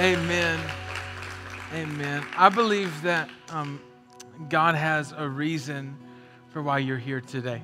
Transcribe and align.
Amen. 0.00 0.58
Amen. 1.74 2.24
I 2.34 2.48
believe 2.48 3.02
that 3.02 3.28
um, 3.50 3.82
God 4.48 4.74
has 4.74 5.12
a 5.14 5.28
reason 5.28 5.94
for 6.54 6.62
why 6.62 6.78
you're 6.78 6.96
here 6.96 7.20
today. 7.20 7.62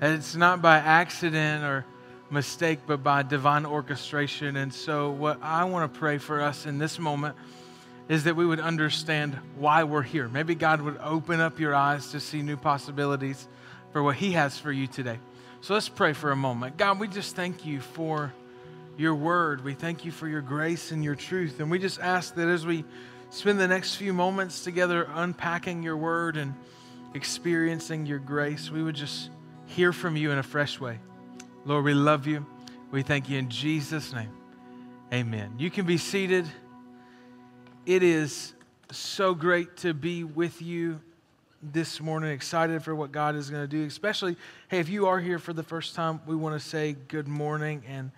And 0.00 0.14
it's 0.14 0.34
not 0.34 0.60
by 0.60 0.78
accident 0.78 1.62
or 1.62 1.86
mistake, 2.30 2.80
but 2.84 3.04
by 3.04 3.22
divine 3.22 3.64
orchestration. 3.64 4.56
And 4.56 4.74
so, 4.74 5.12
what 5.12 5.40
I 5.40 5.62
want 5.66 5.94
to 5.94 6.00
pray 6.00 6.18
for 6.18 6.40
us 6.40 6.66
in 6.66 6.78
this 6.78 6.98
moment 6.98 7.36
is 8.08 8.24
that 8.24 8.34
we 8.34 8.44
would 8.44 8.58
understand 8.58 9.38
why 9.56 9.84
we're 9.84 10.02
here. 10.02 10.28
Maybe 10.28 10.56
God 10.56 10.80
would 10.80 10.98
open 10.98 11.38
up 11.38 11.60
your 11.60 11.76
eyes 11.76 12.10
to 12.10 12.18
see 12.18 12.42
new 12.42 12.56
possibilities 12.56 13.46
for 13.92 14.02
what 14.02 14.16
He 14.16 14.32
has 14.32 14.58
for 14.58 14.72
you 14.72 14.88
today. 14.88 15.20
So, 15.60 15.74
let's 15.74 15.88
pray 15.88 16.12
for 16.12 16.32
a 16.32 16.36
moment. 16.36 16.76
God, 16.76 16.98
we 16.98 17.06
just 17.06 17.36
thank 17.36 17.64
you 17.64 17.80
for 17.80 18.32
your 18.96 19.14
word. 19.14 19.62
We 19.64 19.74
thank 19.74 20.04
you 20.04 20.12
for 20.12 20.28
your 20.28 20.40
grace 20.40 20.90
and 20.90 21.04
your 21.04 21.14
truth. 21.14 21.60
And 21.60 21.70
we 21.70 21.78
just 21.78 22.00
ask 22.00 22.34
that 22.36 22.48
as 22.48 22.64
we 22.64 22.84
spend 23.30 23.58
the 23.58 23.68
next 23.68 23.96
few 23.96 24.12
moments 24.12 24.64
together 24.64 25.08
unpacking 25.14 25.82
your 25.82 25.96
word 25.96 26.36
and 26.36 26.54
experiencing 27.14 28.06
your 28.06 28.18
grace, 28.18 28.70
we 28.70 28.82
would 28.82 28.94
just 28.94 29.30
hear 29.66 29.92
from 29.92 30.16
you 30.16 30.30
in 30.30 30.38
a 30.38 30.42
fresh 30.42 30.80
way. 30.80 30.98
Lord, 31.64 31.84
we 31.84 31.94
love 31.94 32.26
you. 32.26 32.46
We 32.90 33.02
thank 33.02 33.28
you 33.28 33.38
in 33.38 33.50
Jesus' 33.50 34.12
name. 34.12 34.30
Amen. 35.12 35.54
You 35.58 35.70
can 35.70 35.86
be 35.86 35.98
seated. 35.98 36.46
It 37.84 38.02
is 38.02 38.54
so 38.90 39.34
great 39.34 39.76
to 39.78 39.92
be 39.92 40.24
with 40.24 40.62
you 40.62 41.00
this 41.62 42.00
morning. 42.00 42.30
Excited 42.30 42.82
for 42.82 42.94
what 42.94 43.12
God 43.12 43.34
is 43.34 43.50
going 43.50 43.62
to 43.62 43.68
do, 43.68 43.84
especially, 43.84 44.36
hey, 44.68 44.78
if 44.78 44.88
you 44.88 45.06
are 45.06 45.20
here 45.20 45.38
for 45.38 45.52
the 45.52 45.62
first 45.62 45.94
time, 45.94 46.20
we 46.26 46.36
want 46.36 46.60
to 46.60 46.66
say 46.66 46.96
good 47.08 47.28
morning 47.28 47.82
and 47.88 48.10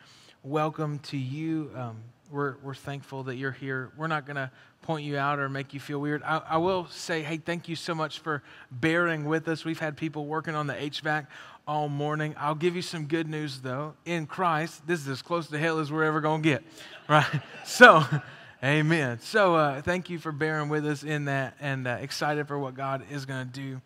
welcome 0.42 0.98
to 1.00 1.16
you. 1.16 1.70
Um, 1.74 1.96
we're, 2.30 2.56
we're 2.62 2.74
thankful 2.74 3.24
that 3.24 3.36
you're 3.36 3.52
here. 3.52 3.90
We're 3.96 4.06
not 4.06 4.26
going 4.26 4.36
to 4.36 4.50
point 4.82 5.04
you 5.04 5.16
out 5.16 5.38
or 5.38 5.48
make 5.48 5.74
you 5.74 5.80
feel 5.80 5.98
weird. 5.98 6.22
I, 6.22 6.42
I, 6.50 6.56
will 6.58 6.86
say, 6.86 7.22
hey, 7.22 7.38
thank 7.38 7.68
you 7.68 7.76
so 7.76 7.94
much 7.94 8.20
for 8.20 8.42
bearing 8.70 9.24
with 9.24 9.48
us. 9.48 9.64
We've 9.64 9.78
had 9.78 9.96
people 9.96 10.26
working 10.26 10.54
on 10.54 10.66
the 10.66 10.74
HVAC 10.74 11.26
all 11.66 11.88
morning. 11.88 12.34
I'll 12.38 12.54
give 12.54 12.76
you 12.76 12.82
some 12.82 13.06
good 13.06 13.28
news, 13.28 13.60
though. 13.60 13.94
In 14.04 14.26
Christ, 14.26 14.86
this 14.86 15.00
is 15.00 15.08
as 15.08 15.22
close 15.22 15.48
to 15.48 15.58
hell 15.58 15.78
as 15.78 15.90
we're 15.90 16.04
ever 16.04 16.20
going 16.20 16.42
to 16.42 16.48
get, 16.48 16.62
right? 17.08 17.26
So, 17.64 18.04
amen. 18.64 19.18
So, 19.20 19.54
uh, 19.54 19.82
thank 19.82 20.08
you 20.10 20.18
for 20.18 20.32
bearing 20.32 20.68
with 20.68 20.86
us 20.86 21.02
in 21.02 21.26
that 21.26 21.56
and 21.60 21.86
uh, 21.86 21.98
excited 22.00 22.46
for 22.46 22.58
what 22.58 22.74
God 22.74 23.02
is 23.10 23.26
going 23.26 23.46
to 23.46 23.52
do 23.52 23.80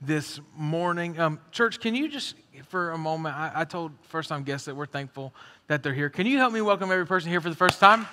this 0.00 0.40
morning. 0.56 1.18
Um, 1.18 1.40
church, 1.50 1.80
can 1.80 1.94
you 1.94 2.08
just, 2.08 2.34
for 2.68 2.90
a 2.90 2.98
moment, 2.98 3.34
I, 3.34 3.52
I 3.54 3.64
told 3.64 3.92
first 4.02 4.28
time 4.28 4.44
guests 4.44 4.66
that 4.66 4.76
we're 4.76 4.86
thankful 4.86 5.34
that 5.66 5.82
they're 5.82 5.94
here. 5.94 6.08
Can 6.08 6.26
you 6.26 6.38
help 6.38 6.52
me 6.52 6.60
welcome 6.60 6.90
every 6.90 7.06
person 7.06 7.30
here 7.30 7.40
for 7.40 7.50
the 7.50 7.56
first 7.56 7.80
time? 7.80 8.06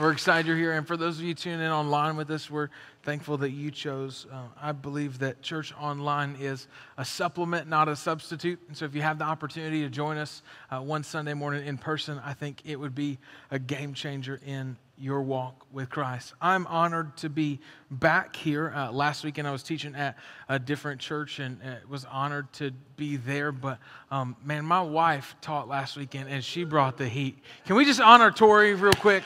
We're 0.00 0.10
excited 0.10 0.48
you're 0.48 0.56
here. 0.56 0.72
And 0.72 0.84
for 0.84 0.96
those 0.96 1.20
of 1.20 1.24
you 1.24 1.34
tuning 1.34 1.60
in 1.60 1.70
online 1.70 2.16
with 2.16 2.28
us, 2.32 2.50
we're 2.50 2.68
thankful 3.04 3.36
that 3.38 3.50
you 3.50 3.70
chose. 3.70 4.26
Uh, 4.32 4.42
I 4.60 4.72
believe 4.72 5.20
that 5.20 5.40
church 5.40 5.72
online 5.78 6.36
is 6.40 6.66
a 6.98 7.04
supplement, 7.04 7.68
not 7.68 7.88
a 7.88 7.94
substitute. 7.94 8.58
And 8.66 8.76
so 8.76 8.86
if 8.86 8.96
you 8.96 9.02
have 9.02 9.20
the 9.20 9.24
opportunity 9.24 9.82
to 9.82 9.88
join 9.88 10.16
us 10.16 10.42
uh, 10.72 10.80
one 10.80 11.04
Sunday 11.04 11.32
morning 11.32 11.64
in 11.64 11.78
person, 11.78 12.20
I 12.24 12.34
think 12.34 12.62
it 12.64 12.74
would 12.74 12.96
be 12.96 13.18
a 13.52 13.58
game 13.60 13.94
changer 13.94 14.40
in 14.44 14.76
your 14.98 15.22
walk 15.22 15.64
with 15.70 15.90
Christ. 15.90 16.34
I'm 16.40 16.66
honored 16.66 17.16
to 17.18 17.28
be 17.28 17.60
back 17.88 18.34
here. 18.34 18.72
Uh, 18.74 18.90
last 18.90 19.22
weekend 19.22 19.46
I 19.46 19.52
was 19.52 19.62
teaching 19.62 19.94
at 19.94 20.16
a 20.48 20.58
different 20.58 21.00
church 21.00 21.38
and 21.38 21.60
uh, 21.62 21.76
was 21.88 22.04
honored 22.04 22.52
to 22.54 22.72
be 22.96 23.16
there. 23.16 23.52
But 23.52 23.78
um, 24.10 24.34
man, 24.44 24.64
my 24.64 24.82
wife 24.82 25.36
taught 25.40 25.68
last 25.68 25.96
weekend 25.96 26.30
and 26.30 26.42
she 26.42 26.64
brought 26.64 26.96
the 26.96 27.08
heat. 27.08 27.38
Can 27.64 27.76
we 27.76 27.84
just 27.84 28.00
honor 28.00 28.32
Tori 28.32 28.74
real 28.74 28.92
quick? 28.94 29.22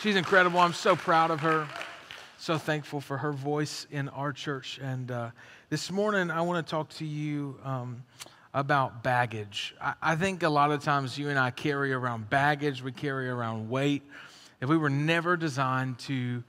She's 0.00 0.14
incredible. 0.14 0.60
I'm 0.60 0.74
so 0.74 0.94
proud 0.94 1.32
of 1.32 1.40
her. 1.40 1.66
So 2.38 2.56
thankful 2.56 3.00
for 3.00 3.18
her 3.18 3.32
voice 3.32 3.84
in 3.90 4.08
our 4.10 4.32
church. 4.32 4.78
And 4.80 5.10
uh, 5.10 5.30
this 5.70 5.90
morning 5.90 6.30
I 6.30 6.40
want 6.42 6.64
to 6.64 6.70
talk 6.70 6.88
to 6.90 7.04
you. 7.04 7.58
Um, 7.64 8.04
about 8.54 9.02
baggage. 9.02 9.74
I, 9.80 9.94
I 10.00 10.16
think 10.16 10.42
a 10.42 10.48
lot 10.48 10.72
of 10.72 10.82
times 10.82 11.18
you 11.18 11.28
and 11.28 11.38
I 11.38 11.50
carry 11.50 11.92
around 11.92 12.30
baggage, 12.30 12.82
we 12.82 12.92
carry 12.92 13.28
around 13.28 13.68
weight. 13.68 14.02
If 14.60 14.68
we 14.68 14.76
were 14.76 14.90
never 14.90 15.36
designed 15.36 15.98
to 16.00 16.42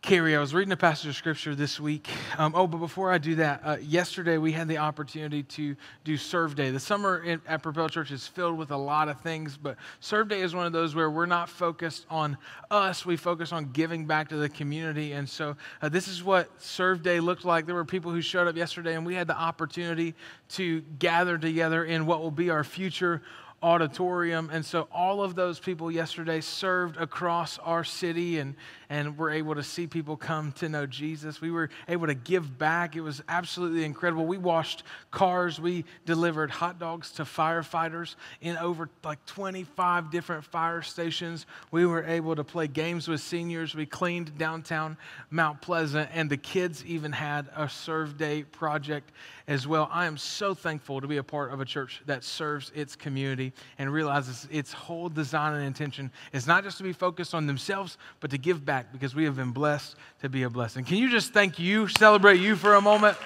carry. 0.00 0.36
I 0.36 0.40
was 0.40 0.54
reading 0.54 0.72
a 0.72 0.76
passage 0.76 1.08
of 1.08 1.16
scripture 1.16 1.54
this 1.54 1.80
week. 1.80 2.08
Um, 2.38 2.54
oh, 2.54 2.66
but 2.66 2.78
before 2.78 3.10
I 3.10 3.18
do 3.18 3.34
that, 3.36 3.60
uh, 3.64 3.76
yesterday 3.82 4.38
we 4.38 4.52
had 4.52 4.68
the 4.68 4.78
opportunity 4.78 5.42
to 5.42 5.74
do 6.04 6.16
Serve 6.16 6.54
Day. 6.54 6.70
The 6.70 6.80
summer 6.80 7.22
in, 7.22 7.42
at 7.46 7.62
Propel 7.62 7.88
Church 7.88 8.12
is 8.12 8.26
filled 8.26 8.56
with 8.56 8.70
a 8.70 8.76
lot 8.76 9.08
of 9.08 9.20
things, 9.20 9.56
but 9.56 9.76
Serve 10.00 10.28
Day 10.28 10.40
is 10.40 10.54
one 10.54 10.66
of 10.66 10.72
those 10.72 10.94
where 10.94 11.10
we're 11.10 11.26
not 11.26 11.48
focused 11.48 12.06
on 12.08 12.38
us, 12.70 13.04
we 13.04 13.16
focus 13.16 13.52
on 13.52 13.72
giving 13.72 14.06
back 14.06 14.28
to 14.28 14.36
the 14.36 14.48
community. 14.48 15.12
And 15.12 15.28
so 15.28 15.56
uh, 15.82 15.88
this 15.88 16.06
is 16.06 16.22
what 16.22 16.48
Serve 16.62 17.02
Day 17.02 17.18
looked 17.18 17.44
like. 17.44 17.66
There 17.66 17.74
were 17.74 17.84
people 17.84 18.12
who 18.12 18.22
showed 18.22 18.46
up 18.46 18.56
yesterday, 18.56 18.94
and 18.94 19.04
we 19.04 19.14
had 19.14 19.26
the 19.26 19.38
opportunity 19.38 20.14
to 20.50 20.80
gather 20.98 21.38
together 21.38 21.84
in 21.84 22.06
what 22.06 22.20
will 22.20 22.30
be 22.30 22.50
our 22.50 22.64
future 22.64 23.20
auditorium. 23.62 24.48
And 24.52 24.64
so 24.64 24.86
all 24.92 25.22
of 25.22 25.34
those 25.34 25.58
people 25.58 25.90
yesterday 25.90 26.40
served 26.40 26.96
across 26.96 27.58
our 27.58 27.82
city 27.82 28.38
and, 28.38 28.54
and 28.90 29.16
we 29.16 29.18
were 29.18 29.30
able 29.30 29.54
to 29.54 29.62
see 29.62 29.86
people 29.86 30.16
come 30.16 30.52
to 30.52 30.68
know 30.68 30.86
Jesus. 30.86 31.40
We 31.40 31.50
were 31.50 31.70
able 31.88 32.06
to 32.06 32.14
give 32.14 32.58
back. 32.58 32.96
It 32.96 33.00
was 33.00 33.22
absolutely 33.28 33.84
incredible. 33.84 34.26
We 34.26 34.38
washed 34.38 34.82
cars, 35.10 35.60
we 35.60 35.84
delivered 36.06 36.50
hot 36.50 36.78
dogs 36.78 37.12
to 37.12 37.24
firefighters 37.24 38.16
in 38.40 38.56
over 38.56 38.88
like 39.04 39.24
25 39.26 40.10
different 40.10 40.44
fire 40.44 40.82
stations. 40.82 41.46
We 41.70 41.86
were 41.86 42.04
able 42.04 42.36
to 42.36 42.44
play 42.44 42.66
games 42.66 43.08
with 43.08 43.20
seniors. 43.20 43.74
We 43.74 43.86
cleaned 43.86 44.38
downtown 44.38 44.96
Mount 45.30 45.60
Pleasant, 45.60 46.10
and 46.12 46.30
the 46.30 46.36
kids 46.36 46.84
even 46.84 47.12
had 47.12 47.48
a 47.54 47.68
serve 47.68 48.16
day 48.16 48.42
project 48.42 49.12
as 49.46 49.66
well. 49.66 49.88
I 49.90 50.06
am 50.06 50.16
so 50.16 50.54
thankful 50.54 51.00
to 51.00 51.06
be 51.06 51.16
a 51.16 51.22
part 51.22 51.52
of 51.52 51.60
a 51.60 51.64
church 51.64 52.02
that 52.06 52.22
serves 52.22 52.70
its 52.74 52.94
community 52.94 53.52
and 53.78 53.90
realizes 53.90 54.46
its 54.50 54.72
whole 54.72 55.08
design 55.08 55.54
and 55.54 55.64
intention 55.64 56.12
is 56.32 56.46
not 56.46 56.64
just 56.64 56.76
to 56.78 56.84
be 56.84 56.92
focused 56.92 57.34
on 57.34 57.46
themselves, 57.46 57.96
but 58.20 58.30
to 58.30 58.38
give 58.38 58.64
back 58.64 58.77
because 58.92 59.14
we 59.14 59.24
have 59.24 59.36
been 59.36 59.52
blessed 59.52 59.96
to 60.20 60.28
be 60.28 60.42
a 60.44 60.50
blessing. 60.50 60.84
Can 60.84 60.96
you 60.96 61.10
just 61.10 61.32
thank 61.32 61.58
you, 61.58 61.88
celebrate 61.88 62.40
you 62.40 62.56
for 62.56 62.74
a 62.74 62.80
moment? 62.80 63.16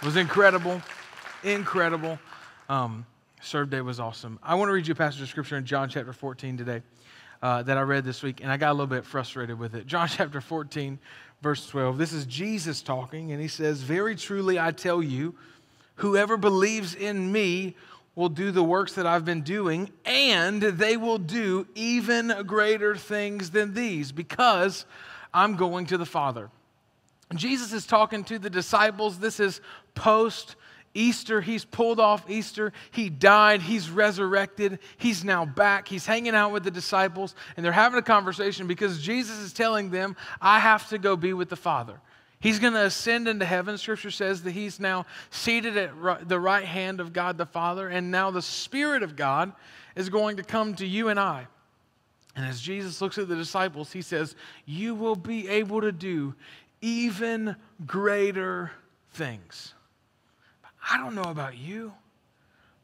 It 0.00 0.04
was 0.04 0.16
incredible, 0.16 0.80
incredible. 1.42 2.18
Um, 2.68 3.06
Serve 3.42 3.70
Day 3.70 3.80
was 3.80 4.00
awesome. 4.00 4.38
I 4.42 4.54
want 4.54 4.68
to 4.68 4.72
read 4.72 4.86
you 4.86 4.92
a 4.92 4.96
passage 4.96 5.22
of 5.22 5.28
scripture 5.28 5.56
in 5.56 5.64
John 5.64 5.88
chapter 5.88 6.12
14 6.12 6.56
today. 6.56 6.82
Uh, 7.42 7.62
that 7.62 7.78
I 7.78 7.80
read 7.80 8.04
this 8.04 8.22
week, 8.22 8.42
and 8.42 8.52
I 8.52 8.58
got 8.58 8.70
a 8.70 8.74
little 8.74 8.86
bit 8.86 9.02
frustrated 9.02 9.58
with 9.58 9.74
it. 9.74 9.86
John 9.86 10.08
chapter 10.10 10.42
14, 10.42 10.98
verse 11.40 11.66
12. 11.68 11.96
This 11.96 12.12
is 12.12 12.26
Jesus 12.26 12.82
talking, 12.82 13.32
and 13.32 13.40
he 13.40 13.48
says, 13.48 13.80
Very 13.80 14.14
truly 14.14 14.60
I 14.60 14.72
tell 14.72 15.02
you, 15.02 15.34
whoever 15.94 16.36
believes 16.36 16.94
in 16.94 17.32
me 17.32 17.76
will 18.14 18.28
do 18.28 18.50
the 18.50 18.62
works 18.62 18.94
that 18.94 19.06
I've 19.06 19.24
been 19.24 19.42
doing, 19.42 19.90
and 20.04 20.60
they 20.62 20.96
will 20.96 21.18
do 21.18 21.66
even 21.74 22.34
greater 22.46 22.96
things 22.96 23.50
than 23.50 23.74
these 23.74 24.12
because 24.12 24.84
I'm 25.32 25.56
going 25.56 25.86
to 25.86 25.98
the 25.98 26.06
Father. 26.06 26.50
Jesus 27.34 27.72
is 27.72 27.86
talking 27.86 28.24
to 28.24 28.38
the 28.38 28.50
disciples. 28.50 29.18
This 29.18 29.38
is 29.38 29.60
post 29.94 30.56
Easter. 30.94 31.40
He's 31.40 31.64
pulled 31.64 32.00
off 32.00 32.28
Easter. 32.28 32.72
He 32.90 33.08
died. 33.08 33.62
He's 33.62 33.88
resurrected. 33.88 34.80
He's 34.96 35.22
now 35.22 35.44
back. 35.44 35.86
He's 35.86 36.04
hanging 36.04 36.34
out 36.34 36.50
with 36.50 36.64
the 36.64 36.70
disciples, 36.70 37.36
and 37.56 37.64
they're 37.64 37.72
having 37.72 37.98
a 37.98 38.02
conversation 38.02 38.66
because 38.66 39.00
Jesus 39.00 39.38
is 39.38 39.52
telling 39.52 39.90
them, 39.90 40.16
I 40.40 40.58
have 40.58 40.88
to 40.88 40.98
go 40.98 41.16
be 41.16 41.32
with 41.32 41.48
the 41.48 41.56
Father. 41.56 42.00
He's 42.40 42.58
going 42.58 42.72
to 42.72 42.86
ascend 42.86 43.28
into 43.28 43.44
heaven. 43.44 43.76
Scripture 43.76 44.10
says 44.10 44.42
that 44.44 44.52
he's 44.52 44.80
now 44.80 45.04
seated 45.30 45.76
at 45.76 46.28
the 46.28 46.40
right 46.40 46.64
hand 46.64 46.98
of 46.98 47.12
God 47.12 47.36
the 47.36 47.46
Father, 47.46 47.88
and 47.88 48.10
now 48.10 48.30
the 48.30 48.40
Spirit 48.40 49.02
of 49.02 49.14
God 49.14 49.52
is 49.94 50.08
going 50.08 50.38
to 50.38 50.42
come 50.42 50.74
to 50.76 50.86
you 50.86 51.08
and 51.08 51.20
I. 51.20 51.46
And 52.34 52.46
as 52.46 52.60
Jesus 52.60 53.02
looks 53.02 53.18
at 53.18 53.28
the 53.28 53.36
disciples, 53.36 53.92
he 53.92 54.00
says, 54.00 54.36
You 54.64 54.94
will 54.94 55.16
be 55.16 55.48
able 55.48 55.82
to 55.82 55.92
do 55.92 56.34
even 56.80 57.56
greater 57.86 58.70
things. 59.12 59.74
I 60.90 60.96
don't 60.96 61.14
know 61.14 61.22
about 61.22 61.58
you. 61.58 61.92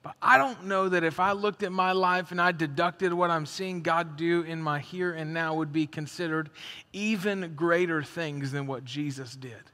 But 0.07 0.15
I 0.23 0.39
don't 0.39 0.67
know 0.67 0.89
that 0.89 1.03
if 1.03 1.19
I 1.19 1.33
looked 1.33 1.65
at 1.65 1.73
my 1.73 1.91
life 1.91 2.31
and 2.31 2.41
I 2.41 2.53
deducted 2.53 3.13
what 3.13 3.29
I'm 3.29 3.45
seeing 3.45 3.83
God 3.83 4.17
do 4.17 4.43
in 4.43 4.63
my 4.63 4.79
here 4.79 5.13
and 5.13 5.35
now 5.35 5.55
would 5.55 5.73
be 5.73 5.89
considered 5.89 6.49
even 6.93 7.55
greater 7.57 8.05
things 8.05 8.53
than 8.53 8.69
what 8.69 8.85
Jesus 8.85 9.35
did. 9.35 9.65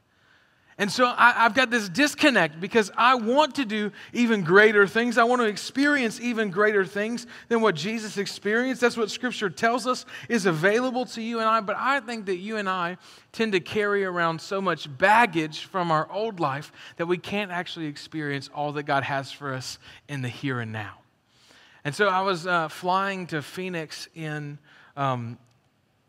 And 0.79 0.91
so 0.91 1.05
I, 1.05 1.33
have 1.33 1.55
got 1.55 1.71
this 1.71 1.89
disconnect 1.89 2.59
because 2.59 2.91
I 2.97 3.15
want 3.15 3.57
to 3.57 3.67
do 3.67 3.93
even 4.15 4.43
greater 4.43 4.87
things. 4.87 5.19
I 5.19 5.25
want 5.25 5.43
to 5.43 5.47
experience 5.47 6.19
even 6.19 6.51
greater 6.51 6.87
things 6.87 7.27
than 7.49 7.61
what 7.61 7.75
Jesus 7.75 8.17
experienced. 8.17 8.81
That's 8.81 8.97
what 8.97 9.11
Scripture 9.11 9.51
tells 9.51 9.87
us 9.87 10.07
is 10.31 10.47
available 10.47 11.05
to 11.07 11.23
you 11.23 11.41
and 11.41 11.49
I. 11.49 11.61
But 11.61 11.77
I 11.79 12.01
think 12.01 12.27
that 12.27 12.37
you 12.37 12.57
and 12.57 12.69
I 12.69 12.97
tend 13.33 13.53
to 13.53 13.61
carry 13.61 14.05
around 14.05 14.41
so 14.41 14.63
much 14.63 14.89
baggage 14.99 15.67
from 15.67 15.91
our 15.91 16.11
old 16.11 16.41
life 16.41 16.73
that 16.97 17.07
we 17.07 17.19
can't 17.19 17.51
actually 17.51 17.87
experience 17.87 18.49
all 18.55 18.73
that 18.73 18.85
God 18.85 19.05
has 19.05 19.31
for 19.31 19.53
us 19.53 19.79
in 20.09 20.23
the 20.23 20.29
here 20.29 20.61
and 20.61 20.73
now. 20.73 20.99
And 21.85 21.95
so 21.95 22.09
I 22.09 22.23
was 22.23 22.47
uh, 22.47 22.69
flying 22.69 23.27
to 23.29 23.43
Phoenix 23.43 24.09
in 24.15 24.59
um, 24.97 25.37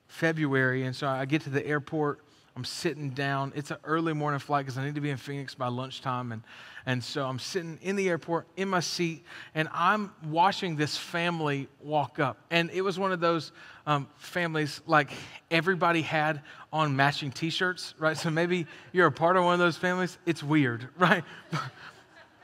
February, 0.08 0.84
and 0.86 0.96
so 0.96 1.08
I 1.08 1.26
get 1.26 1.42
to 1.42 1.50
the 1.50 1.66
airport. 1.66 2.23
I'm 2.56 2.66
sitting 2.66 3.10
down. 3.10 3.52
It's 3.56 3.72
an 3.72 3.78
early 3.84 4.14
morning 4.14 4.40
flight 4.40 4.66
because 4.66 4.78
I 4.78 4.86
need 4.86 4.96
to 4.96 5.02
be 5.02 5.10
in 5.10 5.18
Phoenix 5.18 5.56
by 5.56 5.68
lunchtime. 5.70 6.32
And, 6.32 6.44
and 6.86 7.04
so 7.04 7.26
I'm 7.26 7.40
sitting 7.40 7.80
in 7.82 7.96
the 7.96 8.08
airport 8.10 8.48
in 8.56 8.70
my 8.70 8.80
seat, 8.80 9.24
and 9.56 9.68
I'm 9.74 10.12
watching 10.28 10.76
this 10.76 10.96
family 10.96 11.68
walk 11.82 12.20
up. 12.20 12.38
And 12.52 12.70
it 12.70 12.82
was 12.82 13.00
one 13.00 13.12
of 13.12 13.20
those 13.20 13.52
um, 13.88 14.08
families 14.18 14.82
like 14.86 15.10
everybody 15.50 16.04
had 16.04 16.42
on 16.72 16.96
matching 16.96 17.32
t 17.32 17.50
shirts, 17.50 17.96
right? 17.98 18.18
So 18.18 18.30
maybe 18.30 18.68
you're 18.92 19.08
a 19.08 19.12
part 19.12 19.36
of 19.36 19.44
one 19.44 19.54
of 19.54 19.60
those 19.60 19.78
families. 19.78 20.20
It's 20.28 20.44
weird, 20.44 20.88
right? 20.98 21.24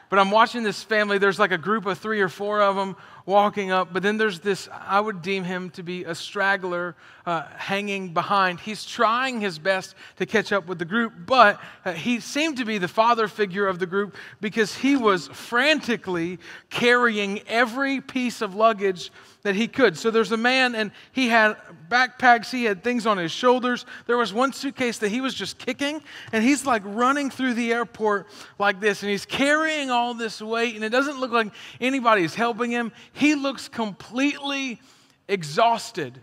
But 0.10 0.18
I'm 0.18 0.32
watching 0.32 0.64
this 0.64 0.82
family. 0.82 1.20
There's 1.20 1.38
like 1.38 1.52
a 1.52 1.58
group 1.58 1.86
of 1.86 2.00
three 2.00 2.22
or 2.22 2.30
four 2.30 2.62
of 2.62 2.76
them 2.76 2.96
walking 3.30 3.70
up, 3.72 3.94
but 3.94 4.02
then 4.02 4.18
there's 4.18 4.40
this, 4.40 4.68
I 4.72 5.00
would 5.00 5.22
deem 5.22 5.44
him 5.44 5.70
to 5.72 5.84
be 5.84 6.04
a 6.04 6.16
straggler 6.16 6.96
uh, 7.28 7.44
hanging 7.56 8.12
behind. 8.12 8.60
He's 8.60 8.84
trying 8.84 9.40
his 9.40 9.60
best 9.60 9.94
to 10.18 10.26
catch 10.26 10.52
up 10.52 10.66
with 10.66 10.80
the 10.80 10.86
group, 10.86 11.14
but 11.28 11.62
uh, 11.86 11.94
he 11.94 12.20
seemed 12.20 12.58
to 12.58 12.66
be 12.66 12.80
the 12.80 12.88
father 12.88 13.28
figure 13.28 13.68
of 13.68 13.78
the 13.78 13.86
group 13.86 14.16
because 14.42 14.74
he 14.74 14.98
was 14.98 15.28
frantically 15.28 16.40
carrying 16.72 17.42
every 17.48 18.02
piece 18.02 18.42
of 18.42 18.56
luggage 18.56 19.12
that 19.44 19.56
he 19.56 19.68
could. 19.68 19.98
So 19.98 20.12
there's 20.12 20.32
a 20.32 20.38
man, 20.38 20.76
and 20.76 20.92
he 21.12 21.28
had 21.28 21.56
backpacks, 21.88 22.52
he 22.52 22.66
had 22.66 22.84
things 22.84 23.06
on 23.06 23.18
his 23.18 23.32
shoulders. 23.32 23.86
There 24.06 24.18
was 24.18 24.34
one 24.34 24.52
suitcase 24.52 24.98
that 24.98 25.10
he 25.10 25.22
was 25.22 25.34
just 25.34 25.58
kicking, 25.58 26.02
and 26.34 26.44
he's 26.44 26.66
like 26.66 26.82
running 26.84 27.30
through 27.30 27.54
the 27.54 27.72
airport 27.72 28.28
like 28.58 28.80
this, 28.80 29.02
and 29.02 29.10
he's 29.10 29.26
carrying 29.26 29.92
all 29.92 30.14
this 30.14 30.42
weight, 30.42 30.76
and 30.76 30.84
it 30.84 30.90
doesn't 30.90 31.20
look 31.20 31.32
like 31.32 31.54
anybody's 31.80 32.36
helping 32.36 32.72
him. 32.72 32.92
He 33.20 33.36
looks 33.36 33.68
completely 33.68 34.80
exhausted. 35.28 36.18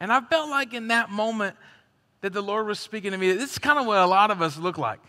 And 0.00 0.10
I 0.10 0.22
felt 0.22 0.48
like 0.48 0.72
in 0.72 0.88
that 0.88 1.10
moment 1.10 1.54
that 2.22 2.32
the 2.32 2.40
Lord 2.40 2.66
was 2.66 2.80
speaking 2.80 3.10
to 3.10 3.18
me, 3.18 3.30
this 3.32 3.52
is 3.52 3.58
kind 3.58 3.78
of 3.78 3.84
what 3.84 3.98
a 3.98 4.06
lot 4.06 4.30
of 4.30 4.40
us 4.40 4.56
look 4.56 4.78
like. 4.78 5.00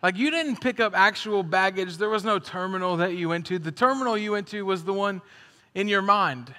Like 0.00 0.16
you 0.16 0.30
didn't 0.30 0.60
pick 0.60 0.78
up 0.78 0.96
actual 0.96 1.42
baggage. 1.42 1.96
There 1.96 2.08
was 2.08 2.22
no 2.22 2.38
terminal 2.38 2.98
that 2.98 3.14
you 3.16 3.30
went 3.30 3.46
to. 3.46 3.58
The 3.58 3.72
terminal 3.72 4.16
you 4.16 4.30
went 4.30 4.46
to 4.48 4.62
was 4.62 4.84
the 4.84 4.92
one 4.92 5.22
in 5.74 5.88
your 5.88 6.02
mind. 6.02 6.54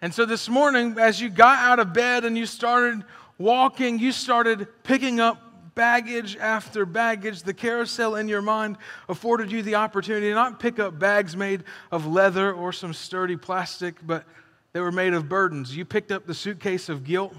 And 0.00 0.14
so 0.14 0.24
this 0.24 0.48
morning, 0.48 0.96
as 0.96 1.20
you 1.20 1.30
got 1.30 1.58
out 1.58 1.80
of 1.80 1.92
bed 1.92 2.24
and 2.24 2.38
you 2.38 2.46
started 2.46 3.02
walking, 3.38 3.98
you 3.98 4.12
started 4.12 4.68
picking 4.84 5.18
up 5.18 5.43
baggage 5.74 6.36
after 6.36 6.86
baggage. 6.86 7.42
The 7.42 7.54
carousel 7.54 8.16
in 8.16 8.28
your 8.28 8.42
mind 8.42 8.78
afforded 9.08 9.50
you 9.50 9.62
the 9.62 9.76
opportunity 9.76 10.28
to 10.28 10.34
not 10.34 10.60
pick 10.60 10.78
up 10.78 10.98
bags 10.98 11.36
made 11.36 11.64
of 11.90 12.06
leather 12.06 12.52
or 12.52 12.72
some 12.72 12.92
sturdy 12.92 13.36
plastic, 13.36 13.96
but 14.06 14.24
they 14.72 14.80
were 14.80 14.92
made 14.92 15.14
of 15.14 15.28
burdens. 15.28 15.76
You 15.76 15.84
picked 15.84 16.12
up 16.12 16.26
the 16.26 16.34
suitcase 16.34 16.88
of 16.88 17.04
guilt 17.04 17.34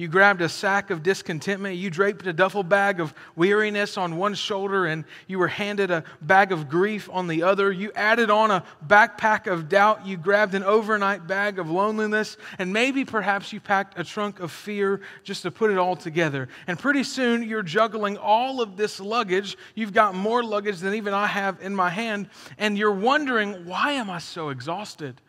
you 0.00 0.08
grabbed 0.08 0.40
a 0.40 0.48
sack 0.48 0.88
of 0.88 1.02
discontentment. 1.02 1.76
You 1.76 1.90
draped 1.90 2.26
a 2.26 2.32
duffel 2.32 2.62
bag 2.62 3.00
of 3.00 3.12
weariness 3.36 3.98
on 3.98 4.16
one 4.16 4.32
shoulder, 4.32 4.86
and 4.86 5.04
you 5.26 5.38
were 5.38 5.46
handed 5.46 5.90
a 5.90 6.04
bag 6.22 6.52
of 6.52 6.70
grief 6.70 7.10
on 7.12 7.26
the 7.26 7.42
other. 7.42 7.70
You 7.70 7.92
added 7.94 8.30
on 8.30 8.50
a 8.50 8.64
backpack 8.86 9.46
of 9.46 9.68
doubt. 9.68 10.06
You 10.06 10.16
grabbed 10.16 10.54
an 10.54 10.64
overnight 10.64 11.26
bag 11.26 11.58
of 11.58 11.70
loneliness, 11.70 12.38
and 12.58 12.72
maybe 12.72 13.04
perhaps 13.04 13.52
you 13.52 13.60
packed 13.60 13.98
a 13.98 14.04
trunk 14.04 14.40
of 14.40 14.50
fear 14.50 15.02
just 15.22 15.42
to 15.42 15.50
put 15.50 15.70
it 15.70 15.76
all 15.76 15.96
together. 15.96 16.48
And 16.66 16.78
pretty 16.78 17.02
soon 17.02 17.42
you're 17.42 17.62
juggling 17.62 18.16
all 18.16 18.62
of 18.62 18.78
this 18.78 19.00
luggage. 19.00 19.58
You've 19.74 19.92
got 19.92 20.14
more 20.14 20.42
luggage 20.42 20.78
than 20.78 20.94
even 20.94 21.12
I 21.12 21.26
have 21.26 21.60
in 21.60 21.76
my 21.76 21.90
hand, 21.90 22.30
and 22.56 22.78
you're 22.78 22.90
wondering, 22.90 23.66
why 23.66 23.92
am 23.92 24.08
I 24.08 24.18
so 24.18 24.48
exhausted? 24.48 25.20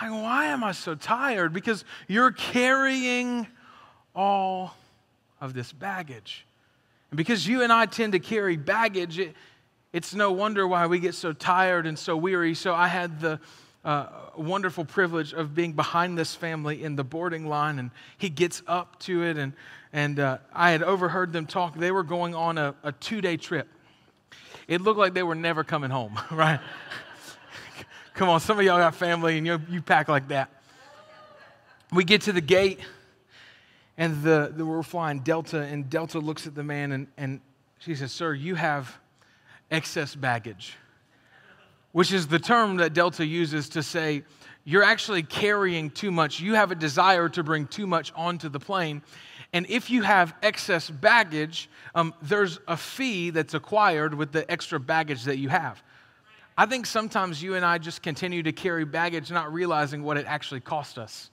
Why 0.00 0.46
am 0.46 0.62
I 0.62 0.72
so 0.72 0.94
tired? 0.94 1.52
Because 1.52 1.84
you're 2.06 2.30
carrying 2.30 3.46
all 4.14 4.74
of 5.40 5.54
this 5.54 5.72
baggage. 5.72 6.46
And 7.10 7.16
because 7.16 7.46
you 7.46 7.62
and 7.62 7.72
I 7.72 7.86
tend 7.86 8.12
to 8.12 8.18
carry 8.18 8.56
baggage, 8.56 9.18
it, 9.18 9.34
it's 9.92 10.14
no 10.14 10.32
wonder 10.32 10.66
why 10.68 10.86
we 10.86 10.98
get 10.98 11.14
so 11.14 11.32
tired 11.32 11.86
and 11.86 11.98
so 11.98 12.16
weary. 12.16 12.54
So 12.54 12.74
I 12.74 12.88
had 12.88 13.20
the 13.20 13.40
uh, 13.84 14.06
wonderful 14.36 14.84
privilege 14.84 15.32
of 15.32 15.54
being 15.54 15.72
behind 15.72 16.18
this 16.18 16.34
family 16.34 16.82
in 16.82 16.96
the 16.96 17.04
boarding 17.04 17.46
line, 17.46 17.78
and 17.78 17.90
he 18.18 18.28
gets 18.28 18.62
up 18.66 18.98
to 19.00 19.24
it, 19.24 19.38
and, 19.38 19.52
and 19.92 20.20
uh, 20.20 20.38
I 20.52 20.72
had 20.72 20.82
overheard 20.82 21.32
them 21.32 21.46
talk. 21.46 21.76
They 21.76 21.90
were 21.90 22.02
going 22.02 22.34
on 22.34 22.58
a, 22.58 22.74
a 22.82 22.92
two 22.92 23.20
day 23.20 23.36
trip. 23.36 23.68
It 24.66 24.82
looked 24.82 24.98
like 24.98 25.14
they 25.14 25.22
were 25.22 25.34
never 25.34 25.64
coming 25.64 25.90
home, 25.90 26.18
right? 26.30 26.60
Come 28.18 28.30
on, 28.30 28.40
some 28.40 28.58
of 28.58 28.64
y'all 28.64 28.78
got 28.78 28.96
family 28.96 29.38
and 29.38 29.46
you, 29.46 29.60
you 29.70 29.80
pack 29.80 30.08
like 30.08 30.26
that. 30.26 30.50
We 31.92 32.02
get 32.02 32.22
to 32.22 32.32
the 32.32 32.40
gate 32.40 32.80
and 33.96 34.24
the, 34.24 34.52
the, 34.52 34.66
we're 34.66 34.82
flying 34.82 35.20
Delta, 35.20 35.60
and 35.60 35.88
Delta 35.88 36.18
looks 36.18 36.44
at 36.44 36.56
the 36.56 36.64
man 36.64 36.90
and, 36.90 37.06
and 37.16 37.40
she 37.78 37.94
says, 37.94 38.10
Sir, 38.10 38.34
you 38.34 38.56
have 38.56 38.92
excess 39.70 40.16
baggage, 40.16 40.74
which 41.92 42.12
is 42.12 42.26
the 42.26 42.40
term 42.40 42.78
that 42.78 42.92
Delta 42.92 43.24
uses 43.24 43.68
to 43.68 43.84
say, 43.84 44.24
You're 44.64 44.82
actually 44.82 45.22
carrying 45.22 45.88
too 45.88 46.10
much. 46.10 46.40
You 46.40 46.54
have 46.54 46.72
a 46.72 46.74
desire 46.74 47.28
to 47.28 47.44
bring 47.44 47.68
too 47.68 47.86
much 47.86 48.12
onto 48.16 48.48
the 48.48 48.58
plane. 48.58 49.00
And 49.52 49.64
if 49.68 49.90
you 49.90 50.02
have 50.02 50.34
excess 50.42 50.90
baggage, 50.90 51.70
um, 51.94 52.12
there's 52.20 52.58
a 52.66 52.76
fee 52.76 53.30
that's 53.30 53.54
acquired 53.54 54.12
with 54.12 54.32
the 54.32 54.50
extra 54.50 54.80
baggage 54.80 55.22
that 55.22 55.38
you 55.38 55.50
have. 55.50 55.80
I 56.58 56.66
think 56.66 56.86
sometimes 56.86 57.40
you 57.40 57.54
and 57.54 57.64
I 57.64 57.78
just 57.78 58.02
continue 58.02 58.42
to 58.42 58.50
carry 58.50 58.84
baggage, 58.84 59.30
not 59.30 59.52
realizing 59.52 60.02
what 60.02 60.16
it 60.16 60.26
actually 60.26 60.58
cost 60.58 60.98
us. 60.98 61.30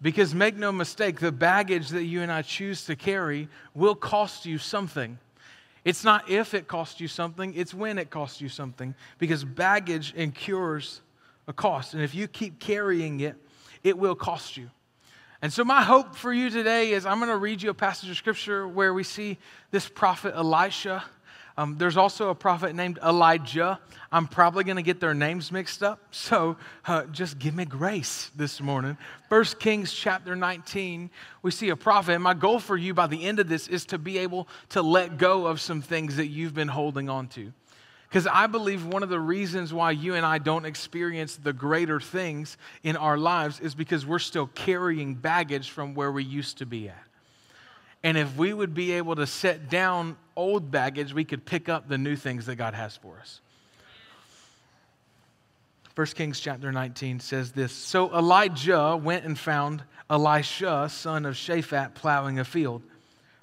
Because 0.00 0.34
make 0.34 0.56
no 0.56 0.72
mistake, 0.72 1.20
the 1.20 1.30
baggage 1.30 1.90
that 1.90 2.04
you 2.04 2.22
and 2.22 2.32
I 2.32 2.40
choose 2.40 2.86
to 2.86 2.96
carry 2.96 3.46
will 3.74 3.94
cost 3.94 4.46
you 4.46 4.56
something. 4.56 5.18
It's 5.84 6.02
not 6.02 6.30
if 6.30 6.54
it 6.54 6.66
costs 6.66 6.98
you 6.98 7.08
something, 7.08 7.52
it's 7.52 7.74
when 7.74 7.98
it 7.98 8.08
costs 8.08 8.40
you 8.40 8.48
something. 8.48 8.94
Because 9.18 9.44
baggage 9.44 10.14
incurs 10.14 11.02
a 11.46 11.52
cost. 11.52 11.92
And 11.92 12.02
if 12.02 12.14
you 12.14 12.26
keep 12.26 12.58
carrying 12.58 13.20
it, 13.20 13.36
it 13.84 13.98
will 13.98 14.14
cost 14.14 14.56
you. 14.56 14.70
And 15.42 15.52
so, 15.52 15.62
my 15.62 15.82
hope 15.82 16.16
for 16.16 16.32
you 16.32 16.48
today 16.48 16.92
is 16.92 17.04
I'm 17.04 17.18
going 17.18 17.28
to 17.30 17.36
read 17.36 17.60
you 17.60 17.68
a 17.68 17.74
passage 17.74 18.08
of 18.08 18.16
scripture 18.16 18.66
where 18.66 18.94
we 18.94 19.04
see 19.04 19.36
this 19.70 19.86
prophet 19.86 20.34
Elisha 20.34 21.04
um, 21.58 21.76
there's 21.78 21.96
also 21.96 22.28
a 22.28 22.34
prophet 22.34 22.74
named 22.74 22.98
Elijah. 23.02 23.80
I'm 24.12 24.26
probably 24.26 24.64
going 24.64 24.76
to 24.76 24.82
get 24.82 25.00
their 25.00 25.14
names 25.14 25.50
mixed 25.50 25.82
up, 25.82 26.00
so 26.10 26.56
uh, 26.86 27.04
just 27.04 27.38
give 27.38 27.54
me 27.54 27.64
grace 27.64 28.30
this 28.36 28.60
morning. 28.60 28.96
First 29.28 29.58
Kings 29.58 29.92
chapter 29.92 30.36
19, 30.36 31.10
we 31.42 31.50
see 31.50 31.70
a 31.70 31.76
prophet. 31.76 32.12
And 32.12 32.22
my 32.22 32.34
goal 32.34 32.60
for 32.60 32.76
you 32.76 32.94
by 32.94 33.06
the 33.06 33.24
end 33.24 33.38
of 33.38 33.48
this 33.48 33.68
is 33.68 33.86
to 33.86 33.98
be 33.98 34.18
able 34.18 34.48
to 34.70 34.82
let 34.82 35.18
go 35.18 35.46
of 35.46 35.60
some 35.60 35.80
things 35.80 36.16
that 36.16 36.28
you've 36.28 36.54
been 36.54 36.68
holding 36.68 37.08
on 37.08 37.28
to. 37.28 37.52
Because 38.08 38.26
I 38.26 38.46
believe 38.46 38.86
one 38.86 39.02
of 39.02 39.08
the 39.08 39.18
reasons 39.18 39.74
why 39.74 39.90
you 39.90 40.14
and 40.14 40.24
I 40.24 40.38
don't 40.38 40.64
experience 40.64 41.36
the 41.36 41.52
greater 41.52 41.98
things 41.98 42.56
in 42.82 42.96
our 42.96 43.18
lives 43.18 43.58
is 43.58 43.74
because 43.74 44.06
we're 44.06 44.20
still 44.20 44.46
carrying 44.54 45.14
baggage 45.14 45.70
from 45.70 45.94
where 45.94 46.12
we 46.12 46.22
used 46.22 46.58
to 46.58 46.66
be 46.66 46.88
at. 46.88 47.05
And 48.06 48.16
if 48.16 48.36
we 48.36 48.52
would 48.52 48.72
be 48.72 48.92
able 48.92 49.16
to 49.16 49.26
set 49.26 49.68
down 49.68 50.16
old 50.36 50.70
baggage, 50.70 51.12
we 51.12 51.24
could 51.24 51.44
pick 51.44 51.68
up 51.68 51.88
the 51.88 51.98
new 51.98 52.14
things 52.14 52.46
that 52.46 52.54
God 52.54 52.72
has 52.72 52.96
for 52.96 53.18
us. 53.18 53.40
1 55.96 56.06
Kings 56.14 56.38
chapter 56.38 56.70
19 56.70 57.18
says 57.18 57.50
this 57.50 57.72
So 57.72 58.16
Elijah 58.16 58.96
went 58.96 59.24
and 59.24 59.36
found 59.36 59.82
Elisha, 60.08 60.88
son 60.88 61.26
of 61.26 61.34
Shaphat, 61.34 61.94
plowing 61.94 62.38
a 62.38 62.44
field. 62.44 62.82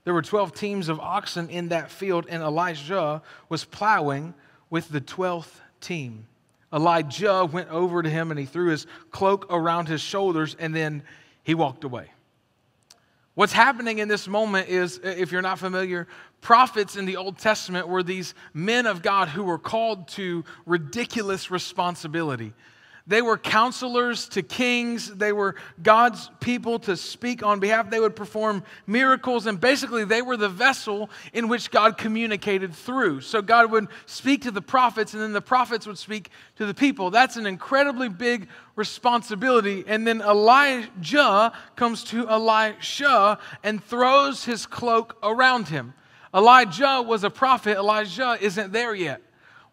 There 0.05 0.13
were 0.13 0.21
12 0.21 0.53
teams 0.53 0.87
of 0.87 0.97
oxen 0.97 1.49
in 1.49 1.67
that 1.67 1.91
field, 1.91 2.25
and 2.29 2.41
Elijah 2.41 3.21
was 3.49 3.65
plowing 3.65 4.33
with 4.69 4.87
the 4.87 5.01
12th 5.01 5.59
team. 5.81 6.25
Elijah 6.71 7.43
went 7.43 7.67
over 7.67 8.01
to 8.01 8.09
him 8.09 8.31
and 8.31 8.39
he 8.39 8.45
threw 8.45 8.69
his 8.69 8.87
cloak 9.11 9.45
around 9.49 9.89
his 9.89 9.99
shoulders, 9.99 10.55
and 10.57 10.73
then 10.73 11.03
he 11.43 11.53
walked 11.53 11.83
away. 11.83 12.12
What's 13.35 13.53
happening 13.53 13.97
in 13.97 14.07
this 14.07 14.27
moment 14.27 14.69
is, 14.69 14.99
if 15.03 15.31
you're 15.31 15.41
not 15.41 15.57
familiar, 15.57 16.07
prophets 16.41 16.95
in 16.95 17.05
the 17.05 17.17
Old 17.17 17.39
Testament 17.39 17.87
were 17.87 18.03
these 18.03 18.35
men 18.53 18.85
of 18.85 19.01
God 19.01 19.27
who 19.27 19.43
were 19.43 19.57
called 19.57 20.07
to 20.09 20.43
ridiculous 20.67 21.49
responsibility. 21.49 22.53
They 23.05 23.21
were 23.21 23.37
counselors 23.37 24.29
to 24.29 24.41
kings. 24.41 25.13
They 25.13 25.33
were 25.33 25.55
God's 25.81 26.31
people 26.39 26.79
to 26.79 26.95
speak 26.95 27.43
on 27.43 27.59
behalf. 27.59 27.89
They 27.89 27.99
would 27.99 28.15
perform 28.15 28.63
miracles, 28.87 29.45
and 29.45 29.59
basically, 29.59 30.05
they 30.05 30.21
were 30.21 30.37
the 30.37 30.47
vessel 30.47 31.09
in 31.33 31.49
which 31.49 31.69
God 31.69 31.97
communicated 31.97 32.73
through. 32.73 33.19
So, 33.19 33.41
God 33.41 33.71
would 33.71 33.87
speak 34.05 34.43
to 34.43 34.51
the 34.51 34.61
prophets, 34.61 35.13
and 35.13 35.21
then 35.21 35.33
the 35.33 35.41
prophets 35.41 35.85
would 35.85 35.97
speak 35.97 36.29
to 36.55 36.65
the 36.65 36.73
people. 36.73 37.11
That's 37.11 37.35
an 37.35 37.45
incredibly 37.45 38.07
big 38.07 38.47
responsibility. 38.77 39.83
And 39.85 40.07
then 40.07 40.21
Elijah 40.21 41.51
comes 41.75 42.05
to 42.05 42.29
Elisha 42.29 43.37
and 43.63 43.83
throws 43.83 44.45
his 44.45 44.65
cloak 44.65 45.17
around 45.21 45.67
him. 45.67 45.93
Elijah 46.33 47.03
was 47.05 47.25
a 47.25 47.29
prophet, 47.29 47.77
Elijah 47.77 48.37
isn't 48.39 48.71
there 48.71 48.95
yet. 48.95 49.21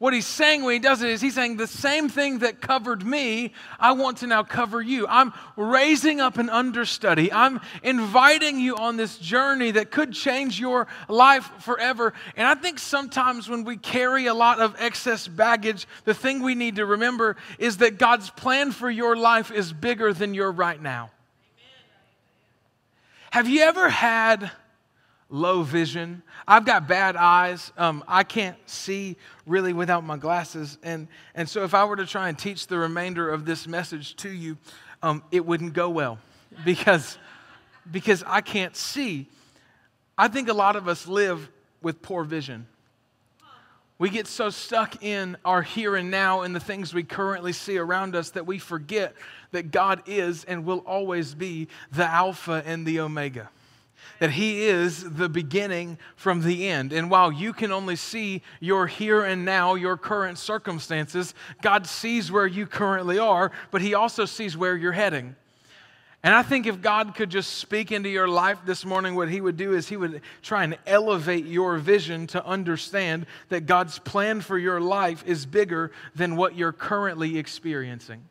What 0.00 0.14
he's 0.14 0.26
saying 0.26 0.62
when 0.62 0.73
he 0.73 0.78
does 0.78 1.02
it 1.02 1.11
is 1.11 1.21
he's 1.21 1.35
saying 1.35 1.59
the 1.59 1.66
same 1.66 2.09
thing 2.09 2.38
that 2.38 2.62
covered 2.62 3.04
me, 3.04 3.52
I 3.78 3.92
want 3.92 4.16
to 4.19 4.26
now 4.26 4.42
cover 4.42 4.80
you. 4.80 5.07
I'm 5.07 5.35
raising 5.57 6.23
up 6.23 6.38
an 6.38 6.49
understudy. 6.49 7.30
I'm 7.30 7.61
inviting 7.83 8.59
you 8.59 8.76
on 8.76 8.97
this 8.97 9.19
journey 9.19 9.73
that 9.73 9.90
could 9.90 10.14
change 10.14 10.59
your 10.59 10.87
life 11.07 11.50
forever. 11.59 12.14
And 12.35 12.49
I 12.49 12.54
think 12.54 12.78
sometimes 12.78 13.47
when 13.47 13.64
we 13.64 13.76
carry 13.76 14.25
a 14.25 14.33
lot 14.33 14.59
of 14.59 14.75
excess 14.78 15.28
baggage, 15.28 15.87
the 16.07 16.14
thing 16.14 16.42
we 16.42 16.54
need 16.54 16.76
to 16.76 16.87
remember 16.87 17.37
is 17.59 17.76
that 17.76 17.99
God's 17.99 18.30
plan 18.30 18.73
for 18.73 18.88
your 18.88 19.16
life 19.16 19.50
is 19.50 19.71
bigger 19.71 20.14
than 20.14 20.33
your 20.33 20.50
right 20.50 20.80
now. 20.80 21.11
Have 23.33 23.50
you 23.50 23.61
ever 23.61 23.90
had 23.90 24.50
low 25.30 25.62
vision. 25.62 26.22
I've 26.46 26.64
got 26.64 26.88
bad 26.88 27.16
eyes. 27.16 27.72
Um, 27.78 28.04
I 28.06 28.25
can't 28.25 28.56
see 28.68 29.16
really 29.46 29.72
without 29.72 30.04
my 30.04 30.16
glasses. 30.16 30.76
And, 30.82 31.08
and 31.34 31.49
so, 31.49 31.64
if 31.64 31.72
I 31.72 31.84
were 31.84 31.96
to 31.96 32.06
try 32.06 32.28
and 32.28 32.38
teach 32.38 32.66
the 32.66 32.76
remainder 32.76 33.30
of 33.30 33.46
this 33.46 33.66
message 33.66 34.16
to 34.16 34.28
you, 34.28 34.58
um, 35.02 35.22
it 35.30 35.46
wouldn't 35.46 35.72
go 35.72 35.88
well 35.88 36.18
because, 36.64 37.16
because 37.90 38.22
I 38.26 38.40
can't 38.40 38.76
see. 38.76 39.28
I 40.18 40.28
think 40.28 40.49
a 40.49 40.54
lot 40.54 40.76
of 40.76 40.88
us 40.88 41.06
live 41.06 41.49
with 41.80 42.02
poor 42.02 42.25
vision. 42.25 42.66
We 43.99 44.08
get 44.08 44.26
so 44.26 44.49
stuck 44.49 45.02
in 45.02 45.37
our 45.44 45.60
here 45.60 45.94
and 45.94 46.10
now 46.10 46.40
and 46.40 46.56
the 46.56 46.60
things 46.60 46.94
we 46.94 47.02
currently 47.02 47.52
see 47.52 47.76
around 47.76 48.16
us 48.16 48.30
that 48.30 48.46
we 48.46 48.58
forget 48.58 49.14
that 49.52 49.70
God 49.70 50.02
is 50.06 50.44
and 50.44 50.64
will 50.64 50.78
always 50.87 51.34
be 51.34 51.68
the 51.92 52.06
Alpha 52.06 52.62
and 52.64 52.87
the 52.87 53.00
Omega 53.00 53.50
that 54.19 54.30
He 54.30 54.64
is 54.64 55.14
the 55.14 55.28
beginning 55.28 55.99
from 56.16 56.42
the 56.42 56.69
end. 56.69 56.92
And 56.92 57.11
while 57.11 57.33
you 57.33 57.52
can 57.52 57.73
only 57.73 57.97
see 57.97 58.42
your 58.61 58.87
here 58.87 59.25
and 59.25 59.45
now, 59.45 59.75
your 59.75 59.97
current 59.97 60.38
circumstances, 60.38 61.35
God 61.62 61.87
sees 61.87 62.30
where 62.30 62.47
you 62.47 62.66
currently 62.66 63.19
are, 63.19 63.50
but 63.71 63.80
He 63.83 63.95
also 63.95 64.25
sees 64.25 64.57
where 64.57 64.76
you're 64.76 64.92
heading. 64.92 65.37
And 66.23 66.35
I 66.35 66.42
think 66.42 66.66
if 66.66 66.83
God 66.83 67.14
could 67.14 67.30
just 67.30 67.54
speak 67.54 67.90
into 67.92 68.11
your 68.11 68.28
life 68.28 68.59
this 68.66 68.85
morning, 68.85 69.14
what 69.14 69.30
He 69.30 69.40
would 69.40 69.57
do 69.57 69.73
is 69.73 69.88
He 69.88 69.97
would 69.97 70.21
try 70.42 70.64
and 70.64 70.76
elevate 70.87 71.47
your 71.47 71.78
vision 71.78 72.26
to 72.28 72.45
understand 72.45 73.25
that 73.49 73.66
God's 73.66 73.99
plan 73.99 74.42
for 74.42 74.59
your 74.59 74.80
life 74.80 75.25
is 75.26 75.47
bigger 75.47 75.92
than 76.14 76.37
what 76.37 76.57
you're 76.57 76.73
currently 76.73 77.38
experiencing 77.38 78.23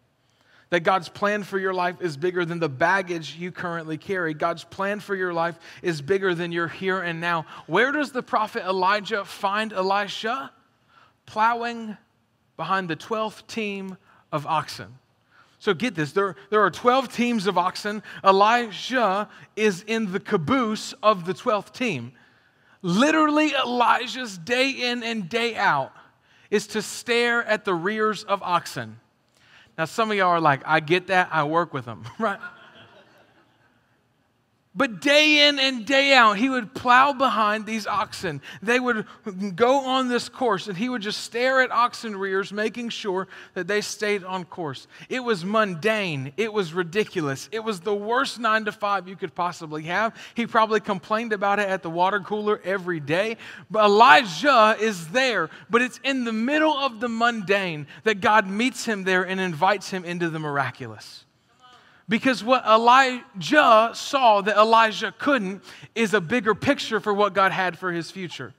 that 0.70 0.82
God's 0.82 1.10
plan 1.10 1.44
for 1.44 1.58
your 1.58 1.74
life 1.74 2.02
is 2.02 2.16
bigger 2.16 2.46
than 2.46 2.60
the 2.60 2.70
baggage 2.70 3.36
you 3.36 3.52
currently 3.52 3.98
carry. 3.98 4.34
God's 4.34 4.64
plan 4.64 5.00
for 5.00 5.16
your 5.16 5.34
life 5.34 5.58
is 5.82 6.02
bigger 6.02 6.36
than 6.36 6.52
your 6.52 6.68
here 6.68 7.02
and 7.02 7.20
now. 7.20 7.46
Where 7.66 7.92
does 7.92 8.12
the 8.12 8.22
prophet 8.22 8.64
Elijah 8.64 9.26
find 9.26 9.74
Elisha? 9.74 10.52
Plowing 11.26 11.98
behind 12.56 12.90
the 12.90 12.96
12th 12.96 13.48
team 13.48 13.98
of 14.32 14.46
oxen. 14.46 14.96
So 15.60 15.74
get 15.74 15.96
this 15.96 16.14
there, 16.14 16.36
there 16.50 16.62
are 16.62 16.72
12 16.72 17.12
teams 17.12 17.48
of 17.48 17.58
oxen. 17.58 18.04
Elijah 18.24 19.28
is 19.56 19.84
in 19.84 20.12
the 20.12 20.20
caboose 20.20 20.94
of 21.04 21.26
the 21.26 21.34
12th 21.34 21.74
team. 21.74 22.14
Literally, 22.82 23.54
Elijah's 23.54 24.38
day 24.38 24.70
in 24.70 25.04
and 25.04 25.28
day 25.28 25.56
out 25.56 25.92
is 26.50 26.68
to 26.68 26.82
stare 26.82 27.44
at 27.44 27.66
the 27.66 27.74
rears 27.74 28.24
of 28.24 28.42
oxen. 28.42 29.00
Now, 29.79 29.86
some 29.86 30.12
of 30.12 30.17
y'all 30.17 30.27
are 30.27 30.41
like, 30.41 30.62
I 30.65 30.81
get 30.81 31.07
that, 31.07 31.29
I 31.31 31.45
work 31.45 31.74
with 31.74 31.86
them, 31.86 32.03
right? 32.19 32.38
But 34.79 35.01
day 35.01 35.50
in 35.50 35.59
and 35.59 35.86
day 35.86 36.13
out, 36.13 36.38
he 36.38 36.48
would 36.48 36.74
plow 36.74 37.12
behind 37.12 37.65
these 37.65 37.86
oxen. 37.86 38.41
They 38.62 38.79
would 38.79 39.05
go 39.57 39.81
on 39.81 40.07
this 40.07 40.29
course, 40.29 40.69
and 40.69 40.77
he 40.77 40.88
would 40.88 41.01
just 41.01 41.19
stare 41.19 41.59
at 41.59 41.69
oxen 41.69 42.15
rears, 42.15 42.53
making 42.53 42.88
sure 42.88 43.27
that 43.55 43.67
they 43.67 43.81
stayed 43.81 44.24
on 44.24 44.45
course. 44.45 44.88
It 45.09 45.19
was 45.19 45.43
mundane. 45.43 46.31
It 46.38 46.53
was 46.53 46.74
ridiculous. 46.74 47.50
It 47.51 47.62
was 47.62 47.81
the 47.81 47.93
worst 47.93 48.39
nine 48.39 48.63
to 48.63 48.71
five 48.71 49.05
you 49.05 49.17
could 49.17 49.36
possibly 49.36 49.83
have. 49.83 50.15
He 50.33 50.48
probably 50.48 50.79
complained 50.79 51.33
about 51.33 51.59
it 51.59 51.67
at 51.67 51.83
the 51.83 51.89
water 51.89 52.21
cooler 52.21 52.62
every 52.63 53.01
day. 53.01 53.36
But 53.69 53.83
Elijah 53.83 54.77
is 54.79 55.09
there, 55.09 55.50
but 55.69 55.81
it's 55.81 56.00
in 56.05 56.24
the 56.24 56.31
middle 56.31 56.71
of 56.71 57.01
the 57.01 57.09
mundane 57.09 57.86
that 58.05 58.21
God 58.21 58.48
meets 58.48 58.86
him 58.86 59.03
there 59.03 59.27
and 59.27 59.41
invites 59.41 59.89
him 59.89 60.05
into 60.05 60.29
the 60.29 60.39
miraculous. 60.39 61.25
Because 62.10 62.44
what 62.44 62.66
Elijah 62.66 63.92
saw 63.94 64.42
that 64.42 64.58
Elijah 64.58 65.13
couldn't 65.18 65.63
is 65.94 66.13
a 66.16 66.20
bigger 66.20 66.56
picture 66.56 67.00
for 67.00 67.13
what 67.13 67.34
God 67.34 67.51
had 67.51 67.78
for 67.78 67.92
his 67.92 68.10
future. 68.10 68.54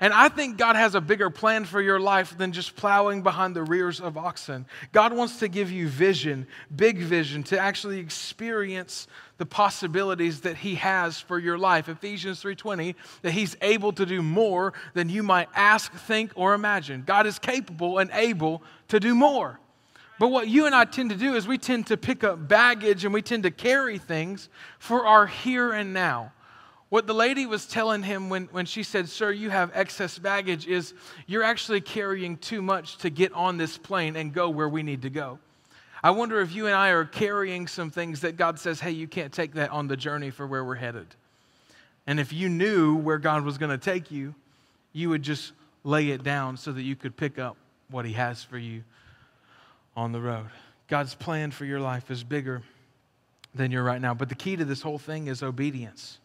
And 0.00 0.12
I 0.12 0.28
think 0.28 0.58
God 0.58 0.76
has 0.76 0.94
a 0.94 1.00
bigger 1.00 1.28
plan 1.28 1.64
for 1.64 1.80
your 1.82 1.98
life 1.98 2.38
than 2.38 2.52
just 2.52 2.76
plowing 2.76 3.22
behind 3.22 3.56
the 3.56 3.64
rears 3.64 4.00
of 4.00 4.16
oxen. 4.16 4.64
God 4.92 5.12
wants 5.12 5.40
to 5.40 5.48
give 5.48 5.72
you 5.72 5.88
vision, 5.88 6.46
big 6.74 6.98
vision, 6.98 7.42
to 7.44 7.58
actually 7.58 7.98
experience 7.98 9.08
the 9.38 9.46
possibilities 9.46 10.42
that 10.42 10.56
he 10.56 10.76
has 10.76 11.20
for 11.20 11.38
your 11.38 11.58
life. 11.58 11.88
Ephesians 11.88 12.40
3:20 12.40 12.94
that 13.22 13.32
he's 13.32 13.56
able 13.60 13.92
to 13.92 14.06
do 14.06 14.22
more 14.22 14.72
than 14.94 15.08
you 15.08 15.22
might 15.22 15.48
ask, 15.54 15.92
think 15.92 16.30
or 16.36 16.54
imagine. 16.54 17.02
God 17.04 17.26
is 17.26 17.38
capable 17.38 17.98
and 17.98 18.08
able 18.12 18.62
to 18.88 19.00
do 19.00 19.16
more. 19.16 19.58
But 20.18 20.28
what 20.28 20.48
you 20.48 20.66
and 20.66 20.74
I 20.74 20.84
tend 20.84 21.10
to 21.10 21.16
do 21.16 21.34
is 21.34 21.46
we 21.46 21.58
tend 21.58 21.86
to 21.88 21.96
pick 21.96 22.24
up 22.24 22.48
baggage 22.48 23.04
and 23.04 23.14
we 23.14 23.22
tend 23.22 23.44
to 23.44 23.50
carry 23.50 23.98
things 23.98 24.48
for 24.78 25.06
our 25.06 25.26
here 25.26 25.72
and 25.72 25.92
now. 25.92 26.32
What 26.88 27.06
the 27.06 27.14
lady 27.14 27.46
was 27.46 27.66
telling 27.66 28.02
him 28.02 28.28
when, 28.28 28.46
when 28.46 28.66
she 28.66 28.82
said, 28.82 29.08
Sir, 29.08 29.30
you 29.30 29.50
have 29.50 29.70
excess 29.74 30.18
baggage, 30.18 30.66
is 30.66 30.94
you're 31.26 31.42
actually 31.42 31.82
carrying 31.82 32.36
too 32.38 32.62
much 32.62 32.96
to 32.98 33.10
get 33.10 33.32
on 33.32 33.58
this 33.58 33.76
plane 33.78 34.16
and 34.16 34.32
go 34.32 34.48
where 34.48 34.68
we 34.68 34.82
need 34.82 35.02
to 35.02 35.10
go. 35.10 35.38
I 36.02 36.10
wonder 36.10 36.40
if 36.40 36.54
you 36.54 36.66
and 36.66 36.74
I 36.74 36.88
are 36.90 37.04
carrying 37.04 37.66
some 37.66 37.90
things 37.90 38.20
that 38.22 38.36
God 38.36 38.58
says, 38.58 38.80
Hey, 38.80 38.92
you 38.92 39.06
can't 39.06 39.32
take 39.32 39.54
that 39.54 39.70
on 39.70 39.86
the 39.86 39.96
journey 39.96 40.30
for 40.30 40.46
where 40.46 40.64
we're 40.64 40.76
headed. 40.76 41.06
And 42.06 42.18
if 42.18 42.32
you 42.32 42.48
knew 42.48 42.96
where 42.96 43.18
God 43.18 43.44
was 43.44 43.58
going 43.58 43.70
to 43.70 43.78
take 43.78 44.10
you, 44.10 44.34
you 44.92 45.10
would 45.10 45.22
just 45.22 45.52
lay 45.84 46.08
it 46.08 46.24
down 46.24 46.56
so 46.56 46.72
that 46.72 46.82
you 46.82 46.96
could 46.96 47.16
pick 47.16 47.38
up 47.38 47.56
what 47.90 48.06
He 48.06 48.14
has 48.14 48.42
for 48.42 48.58
you 48.58 48.82
on 49.98 50.12
the 50.12 50.20
road. 50.20 50.46
God's 50.86 51.16
plan 51.16 51.50
for 51.50 51.64
your 51.64 51.80
life 51.80 52.08
is 52.08 52.22
bigger 52.22 52.62
than 53.52 53.72
you're 53.72 53.82
right 53.82 54.00
now. 54.00 54.14
But 54.14 54.28
the 54.28 54.36
key 54.36 54.54
to 54.54 54.64
this 54.64 54.80
whole 54.80 54.96
thing 54.96 55.26
is 55.26 55.42
obedience. 55.42 56.20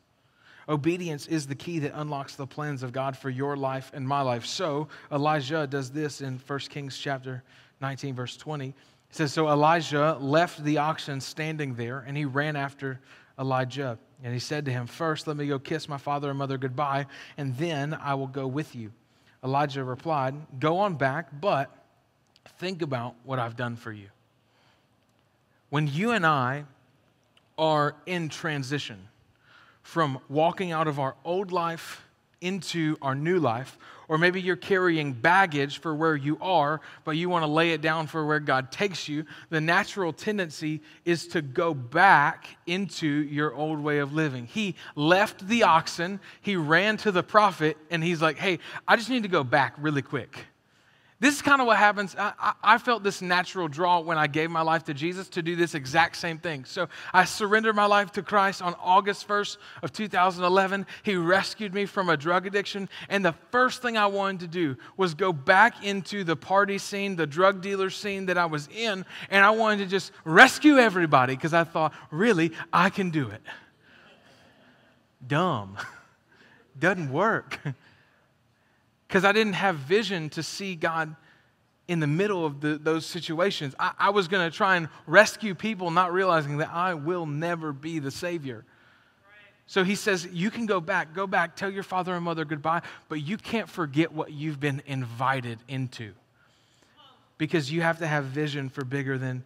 Obedience 0.69 1.25
is 1.25 1.47
the 1.47 1.55
key 1.55 1.79
that 1.79 1.91
unlocks 1.95 2.35
the 2.35 2.45
plans 2.45 2.83
of 2.83 2.93
God 2.93 3.17
for 3.17 3.31
your 3.31 3.57
life 3.57 3.89
and 3.95 4.07
my 4.07 4.21
life. 4.21 4.45
So 4.45 4.89
Elijah 5.11 5.65
does 5.65 5.89
this 5.89 6.21
in 6.21 6.39
1 6.45 6.59
Kings 6.59 6.99
chapter 6.99 7.43
19, 7.81 8.13
verse 8.13 8.37
20. 8.37 8.67
It 8.67 8.75
says, 9.09 9.33
So 9.33 9.49
Elijah 9.49 10.17
left 10.21 10.63
the 10.63 10.77
oxen 10.77 11.19
standing 11.19 11.73
there, 11.73 12.05
and 12.07 12.15
he 12.15 12.25
ran 12.25 12.55
after 12.55 12.99
Elijah. 13.39 13.97
And 14.23 14.33
he 14.33 14.39
said 14.39 14.65
to 14.65 14.71
him, 14.71 14.85
First, 14.85 15.25
let 15.25 15.35
me 15.35 15.47
go 15.47 15.57
kiss 15.57 15.89
my 15.89 15.97
father 15.97 16.29
and 16.29 16.37
mother 16.37 16.59
goodbye, 16.59 17.07
and 17.37 17.57
then 17.57 17.95
I 17.95 18.13
will 18.13 18.27
go 18.27 18.45
with 18.45 18.75
you. 18.75 18.91
Elijah 19.43 19.83
replied, 19.83 20.35
Go 20.59 20.77
on 20.77 20.93
back, 20.93 21.41
but 21.41 21.82
think 22.57 22.81
about 22.81 23.15
what 23.23 23.39
I've 23.39 23.55
done 23.55 23.75
for 23.75 23.91
you. 23.91 24.07
When 25.69 25.87
you 25.87 26.11
and 26.11 26.25
I 26.25 26.65
are 27.57 27.95
in 28.05 28.29
transition 28.29 29.07
from 29.81 30.19
walking 30.29 30.71
out 30.71 30.87
of 30.87 30.99
our 30.99 31.15
old 31.25 31.51
life 31.51 32.01
into 32.41 32.97
our 33.01 33.15
new 33.15 33.39
life, 33.39 33.77
or 34.09 34.17
maybe 34.17 34.41
you're 34.41 34.55
carrying 34.57 35.13
baggage 35.13 35.79
for 35.79 35.95
where 35.95 36.15
you 36.15 36.37
are, 36.41 36.81
but 37.05 37.11
you 37.11 37.29
want 37.29 37.43
to 37.43 37.47
lay 37.47 37.71
it 37.71 37.81
down 37.81 38.05
for 38.05 38.25
where 38.25 38.39
God 38.39 38.71
takes 38.71 39.07
you, 39.07 39.25
the 39.49 39.61
natural 39.61 40.11
tendency 40.11 40.81
is 41.05 41.27
to 41.29 41.41
go 41.41 41.73
back 41.73 42.57
into 42.67 43.07
your 43.07 43.53
old 43.53 43.79
way 43.79 43.99
of 43.99 44.13
living. 44.13 44.45
He 44.45 44.75
left 44.95 45.47
the 45.47 45.63
oxen, 45.63 46.19
he 46.41 46.57
ran 46.57 46.97
to 46.97 47.11
the 47.11 47.23
prophet, 47.23 47.77
and 47.89 48.03
he's 48.03 48.21
like, 48.21 48.37
hey, 48.37 48.59
I 48.87 48.97
just 48.97 49.09
need 49.09 49.23
to 49.23 49.29
go 49.29 49.43
back 49.43 49.75
really 49.77 50.01
quick. 50.01 50.45
This 51.19 51.35
is 51.35 51.41
kind 51.41 51.61
of 51.61 51.67
what 51.67 51.77
happens. 51.77 52.15
I, 52.17 52.53
I, 52.61 52.77
felt 52.77 53.03
this 53.03 53.21
natural 53.21 53.67
draw 53.67 53.99
when 54.01 54.17
I 54.17 54.27
gave 54.27 54.49
my 54.49 54.61
life 54.61 54.83
to 54.85 54.93
Jesus 54.93 55.29
to 55.29 55.41
do 55.41 55.55
this 55.55 55.73
exact 55.73 56.17
same 56.17 56.37
thing. 56.37 56.65
So 56.65 56.89
I 57.13 57.23
surrendered 57.23 57.75
my 57.75 57.85
life 57.85 58.11
to 58.13 58.23
Christ 58.23 58.61
on 58.61 58.75
August 58.81 59.27
1st 59.27 59.57
of 59.83 59.93
2011. 59.93 60.85
He 61.03 61.15
rescued 61.15 61.73
me 61.73 61.85
from 61.85 62.09
a 62.09 62.17
drug 62.17 62.45
addiction. 62.45 62.89
And 63.09 63.23
the 63.23 63.35
first 63.51 63.81
thing 63.81 63.95
I 63.95 64.07
wanted 64.07 64.41
to 64.41 64.47
do 64.47 64.75
was 64.97 65.13
go 65.13 65.31
back 65.31 65.85
into 65.85 66.23
the 66.23 66.35
party 66.35 66.77
scene, 66.77 67.15
the 67.15 67.27
drug 67.27 67.61
dealer 67.61 67.89
scene 67.89 68.25
that 68.25 68.37
I 68.37 68.45
was 68.45 68.67
in. 68.67 69.05
And 69.29 69.45
I 69.45 69.51
wanted 69.51 69.85
to 69.85 69.85
just 69.85 70.11
rescue 70.25 70.77
everybody 70.77 71.35
because 71.35 71.53
I 71.53 71.63
thought, 71.63 71.93
really, 72.11 72.51
I 72.73 72.89
can 72.89 73.11
do 73.11 73.29
it. 73.29 73.41
Dumb. 75.25 75.77
Doesn't 76.79 77.11
work. 77.13 77.59
because 79.13 79.25
I 79.25 79.31
didn't 79.31 79.53
have 79.53 79.75
vision 79.75 80.31
to 80.31 80.41
see 80.41 80.73
God 80.73 81.15
in 81.87 81.99
the 81.99 82.07
middle 82.07 82.47
of 82.47 82.61
the, 82.61 82.79
those 82.79 83.05
situations. 83.05 83.75
I, 83.77 83.91
I 83.99 84.09
was 84.09 84.27
going 84.27 84.49
to 84.49 84.57
try 84.57 84.75
and 84.75 84.89
rescue 85.05 85.53
people, 85.53 85.91
not 85.91 86.11
realizing 86.11 86.57
that 86.57 86.71
I 86.73 86.95
will 86.95 87.27
never 87.27 87.71
be 87.73 87.99
the 87.99 88.09
Savior. 88.09 88.65
So 89.67 89.83
he 89.83 89.93
says, 89.93 90.27
You 90.31 90.49
can 90.49 90.65
go 90.65 90.81
back, 90.81 91.13
go 91.13 91.27
back, 91.27 91.55
tell 91.55 91.69
your 91.69 91.83
father 91.83 92.15
and 92.15 92.25
mother 92.25 92.43
goodbye, 92.43 92.81
but 93.07 93.21
you 93.21 93.37
can't 93.37 93.69
forget 93.69 94.11
what 94.11 94.31
you've 94.31 94.59
been 94.59 94.81
invited 94.87 95.59
into 95.67 96.13
because 97.37 97.71
you 97.71 97.83
have 97.83 97.99
to 97.99 98.07
have 98.07 98.25
vision 98.25 98.67
for 98.67 98.83
bigger 98.83 99.19
than 99.19 99.43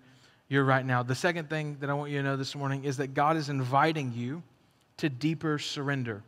you're 0.48 0.64
right 0.64 0.86
now. 0.86 1.04
The 1.04 1.14
second 1.14 1.50
thing 1.50 1.76
that 1.82 1.90
I 1.90 1.94
want 1.94 2.10
you 2.10 2.20
to 2.20 2.24
know 2.24 2.38
this 2.38 2.56
morning 2.56 2.86
is 2.86 2.96
that 2.98 3.14
God 3.14 3.36
is 3.36 3.50
inviting 3.50 4.14
you 4.16 4.44
to 4.96 5.10
deeper 5.10 5.60
surrender. 5.60 6.24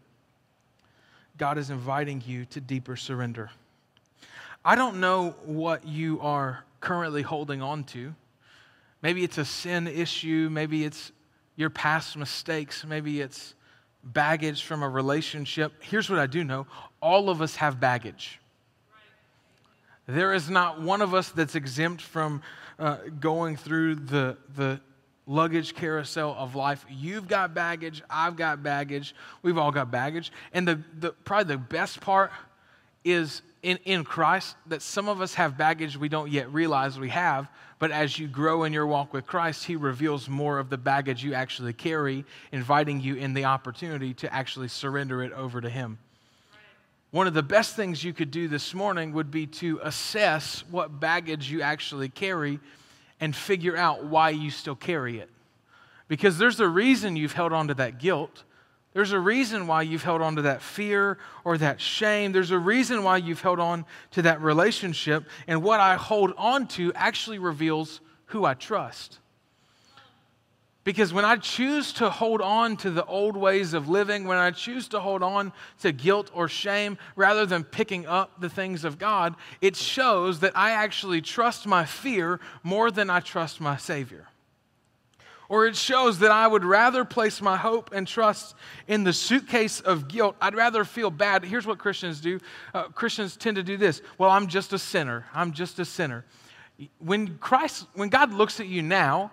God 1.39 1.58
is 1.58 1.69
inviting 1.69 2.22
you 2.27 2.43
to 2.46 2.60
deeper 2.60 2.98
surrender. 2.98 3.50
I 4.63 4.75
don't 4.75 5.00
know 5.00 5.36
what 5.46 5.88
you 5.88 6.19
are 6.19 6.65
currently 6.81 7.22
holding 7.22 7.62
on 7.62 7.86
to. 7.86 8.13
Maybe 9.01 9.24
it's 9.24 9.38
a 9.38 9.46
sin 9.46 9.88
issue, 9.88 10.50
maybe 10.51 10.84
it's 10.84 11.13
your 11.55 11.69
past 11.69 12.17
mistakes, 12.17 12.84
maybe 12.86 13.22
it's 13.22 13.55
baggage 14.03 14.63
from 14.63 14.84
a 14.84 14.89
relationship. 14.89 15.72
Here's 15.81 16.10
what 16.10 16.19
I 16.19 16.27
do 16.27 16.43
know 16.43 16.67
all 17.01 17.29
of 17.29 17.41
us 17.41 17.55
have 17.55 17.79
baggage. 17.79 18.39
There 20.08 20.34
is 20.34 20.50
not 20.50 20.81
one 20.81 21.01
of 21.01 21.13
us 21.13 21.29
that's 21.29 21.55
exempt 21.55 22.01
from 22.01 22.41
uh, 22.77 22.98
going 23.19 23.55
through 23.55 23.96
the, 23.96 24.36
the 24.55 24.81
luggage 25.29 25.75
carousel 25.75 26.36
of 26.38 26.55
life. 26.55 26.83
You've 26.89 27.27
got 27.27 27.53
baggage, 27.53 28.01
I've 28.09 28.36
got 28.36 28.63
baggage, 28.63 29.13
we've 29.43 29.59
all 29.59 29.71
got 29.71 29.91
baggage. 29.91 30.31
And 30.53 30.67
the, 30.67 30.81
the, 31.00 31.12
probably 31.12 31.53
the 31.53 31.59
best 31.59 32.01
part 32.01 32.31
is 33.05 33.43
in, 33.62 33.77
in 33.86 34.03
Christ 34.03 34.55
that 34.67 34.81
some 34.81 35.07
of 35.07 35.21
us 35.21 35.36
have 35.36 35.55
baggage 35.55 35.95
we 35.95 36.09
don't 36.09 36.31
yet 36.31 36.51
realize 36.51 37.00
we 37.00 37.09
have, 37.09 37.48
but 37.77 37.91
as 37.91 38.17
you 38.17 38.27
grow 38.27 38.63
in 38.63 38.74
your 38.74 38.88
walk 38.88 39.13
with 39.13 39.27
Christ, 39.27 39.65
He 39.65 39.75
reveals 39.75 40.27
more 40.27 40.57
of 40.57 40.71
the 40.71 40.77
baggage 40.77 41.24
you 41.24 41.36
actually 41.36 41.74
carry, 41.74 42.25
inviting 42.51 43.00
you 43.00 43.15
in 43.15 43.36
the 43.36 43.45
opportunity 43.45 44.15
to 44.15 44.33
actually 44.33 44.67
surrender 44.67 45.24
it 45.24 45.31
over 45.33 45.62
to 45.62 45.69
Him. 45.69 46.00
One 47.12 47.27
of 47.27 47.36
the 47.36 47.43
best 47.43 47.75
things 47.75 48.03
you 48.03 48.13
could 48.13 48.31
do 48.31 48.48
this 48.48 48.74
morning 48.74 49.13
would 49.13 49.29
be 49.29 49.45
to 49.48 49.79
assess 49.83 50.63
what 50.71 51.00
baggage 51.00 51.51
you 51.51 51.62
actually 51.62 52.09
carry 52.09 52.59
and 53.19 53.35
figure 53.35 53.75
out 53.75 54.05
why 54.05 54.29
you 54.29 54.49
still 54.49 54.75
carry 54.75 55.19
it. 55.19 55.29
Because 56.07 56.38
there's 56.38 56.59
a 56.59 56.67
reason 56.67 57.15
you've 57.15 57.33
held 57.33 57.53
on 57.53 57.67
to 57.67 57.73
that 57.75 57.99
guilt. 57.99 58.43
There's 58.93 59.11
a 59.11 59.19
reason 59.19 59.67
why 59.67 59.83
you've 59.83 60.03
held 60.03 60.21
on 60.21 60.35
to 60.38 60.41
that 60.43 60.61
fear 60.61 61.19
or 61.43 61.57
that 61.59 61.79
shame. 61.79 62.31
There's 62.31 62.51
a 62.51 62.57
reason 62.57 63.03
why 63.03 63.17
you've 63.17 63.41
held 63.41 63.59
on 63.59 63.85
to 64.11 64.23
that 64.23 64.41
relationship. 64.41 65.25
And 65.47 65.61
what 65.61 65.79
I 65.79 65.95
hold 65.95 66.33
on 66.38 66.67
to 66.69 66.91
actually 66.95 67.38
reveals 67.38 68.01
who 68.25 68.45
I 68.45 68.55
trust. 68.55 69.19
Because 70.89 71.13
when 71.13 71.24
I 71.24 71.36
choose 71.36 71.93
to 71.93 72.10
hold 72.10 72.41
on 72.41 72.75
to 72.77 72.89
the 72.89 73.05
old 73.05 73.38
ways 73.38 73.75
of 73.75 73.88
living, 73.88 74.25
when 74.25 74.39
I 74.39 74.50
choose 74.50 74.88
to 74.88 75.00
hold 75.00 75.22
on 75.22 75.53
to 75.81 75.91
guilt 75.91 76.31
or 76.34 76.50
shame 76.50 76.98
rather 77.15 77.46
than 77.46 77.63
picking 77.63 78.08
up 78.08 78.41
the 78.41 78.50
things 78.50 78.84
of 78.84 78.98
God, 78.98 79.36
it 79.62 79.75
shows 79.75 80.39
that 80.39 80.58
I 80.58 80.72
actually 80.72 81.22
trust 81.22 81.67
my 81.67 81.86
fear 81.86 82.39
more 82.63 82.89
than 82.89 83.12
I 83.12 83.19
trust 83.19 83.62
my 83.62 83.77
Savior. 83.77 84.29
Or 85.48 85.67
it 85.67 85.75
shows 85.75 86.17
that 86.19 86.31
I 86.31 86.48
would 86.48 86.65
rather 86.65 87.05
place 87.05 87.39
my 87.39 87.55
hope 87.55 87.91
and 87.93 88.08
trust 88.08 88.55
in 88.88 89.03
the 89.03 89.13
suitcase 89.13 89.81
of 89.81 90.08
guilt. 90.08 90.38
I'd 90.41 90.55
rather 90.55 90.84
feel 90.84 91.12
bad. 91.12 91.46
Here's 91.46 91.67
what 91.67 91.77
Christians 91.77 92.19
do 92.19 92.39
uh, 92.74 92.86
Christians 92.86 93.38
tend 93.38 93.58
to 93.58 93.63
do 93.63 93.77
this. 93.77 94.01
Well, 94.17 94.31
I'm 94.31 94.48
just 94.48 94.74
a 94.74 94.79
sinner. 94.79 95.27
I'm 95.36 95.53
just 95.53 95.77
a 95.77 95.86
sinner. 95.86 96.25
When 96.98 97.38
Christ, 97.38 97.86
when 97.93 98.10
God 98.10 98.34
looks 98.34 98.60
at 98.60 98.65
you 98.65 98.81
now, 98.81 99.29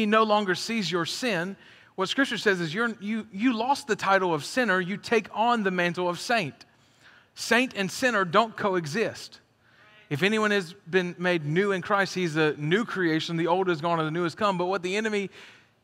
he 0.00 0.06
no 0.06 0.22
longer 0.22 0.54
sees 0.54 0.90
your 0.90 1.04
sin. 1.04 1.56
What 1.94 2.08
Scripture 2.08 2.38
says 2.38 2.58
is 2.58 2.72
you're, 2.72 2.96
you, 3.00 3.26
you 3.30 3.52
lost 3.52 3.86
the 3.86 3.94
title 3.94 4.32
of 4.32 4.46
sinner, 4.46 4.80
you 4.80 4.96
take 4.96 5.28
on 5.32 5.62
the 5.62 5.70
mantle 5.70 6.08
of 6.08 6.18
saint. 6.18 6.54
Saint 7.34 7.74
and 7.76 7.90
sinner 7.90 8.24
don't 8.24 8.56
coexist. 8.56 9.40
If 10.08 10.22
anyone 10.22 10.52
has 10.52 10.74
been 10.88 11.14
made 11.18 11.44
new 11.44 11.72
in 11.72 11.82
Christ, 11.82 12.14
he's 12.14 12.36
a 12.36 12.54
new 12.56 12.86
creation. 12.86 13.36
The 13.36 13.46
old 13.46 13.68
is 13.68 13.82
gone 13.82 13.98
and 14.00 14.06
the 14.06 14.10
new 14.10 14.22
has 14.22 14.34
come. 14.34 14.56
But 14.56 14.66
what 14.66 14.82
the 14.82 14.96
enemy 14.96 15.28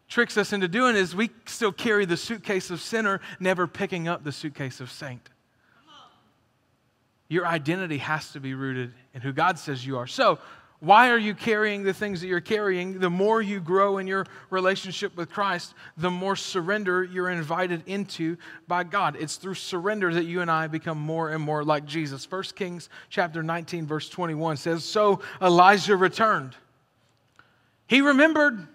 tricks 0.09 0.39
us 0.39 0.55
into 0.55 0.67
doing 0.67 0.97
is 0.97 1.15
we 1.15 1.29
still 1.45 1.71
carry 1.71 2.07
the 2.07 2.17
suitcase 2.17 2.71
of 2.71 2.81
sinner, 2.81 3.21
never 3.39 3.67
picking 3.67 4.09
up 4.09 4.25
the 4.25 4.33
suitcase 4.33 4.81
of 4.81 4.91
saint. 4.91 5.29
Your 7.29 7.47
identity 7.47 7.99
has 7.99 8.33
to 8.33 8.41
be 8.41 8.55
rooted 8.55 8.95
in 9.13 9.21
who 9.21 9.33
God 9.33 9.59
says 9.59 9.85
you 9.85 9.99
are. 9.99 10.07
So, 10.07 10.39
why 10.81 11.09
are 11.11 11.19
you 11.19 11.35
carrying 11.35 11.83
the 11.83 11.95
things 11.95 12.21
that 12.21 12.27
you're 12.27 12.41
carrying? 12.41 12.99
The 12.99 13.09
more 13.09 13.41
you 13.41 13.61
grow 13.61 13.97
in 13.99 14.07
your 14.07 14.27
relationship 14.51 15.17
with 15.17 15.31
Christ, 15.31 15.75
the 15.97 16.11
more 16.11 16.37
surrender 16.37 17.03
you're 17.03 17.31
invited 17.31 17.83
into 17.87 18.37
by 18.69 18.85
God. 18.85 19.17
It's 19.19 19.37
through 19.37 19.55
surrender 19.55 20.13
that 20.13 20.25
you 20.25 20.43
and 20.43 20.51
I 20.51 20.67
become 20.67 20.99
more 20.99 21.31
and 21.31 21.43
more 21.43 21.65
like 21.65 21.87
Jesus. 21.87 22.31
1 22.31 22.43
Kings 22.55 22.91
chapter 23.09 23.43
19 23.43 23.87
verse 23.87 24.09
21 24.11 24.59
says, 24.59 24.85
"So 24.85 25.21
Elijah 25.41 25.97
returned. 25.97 26.55
He 27.87 28.03
remembered 28.03 28.69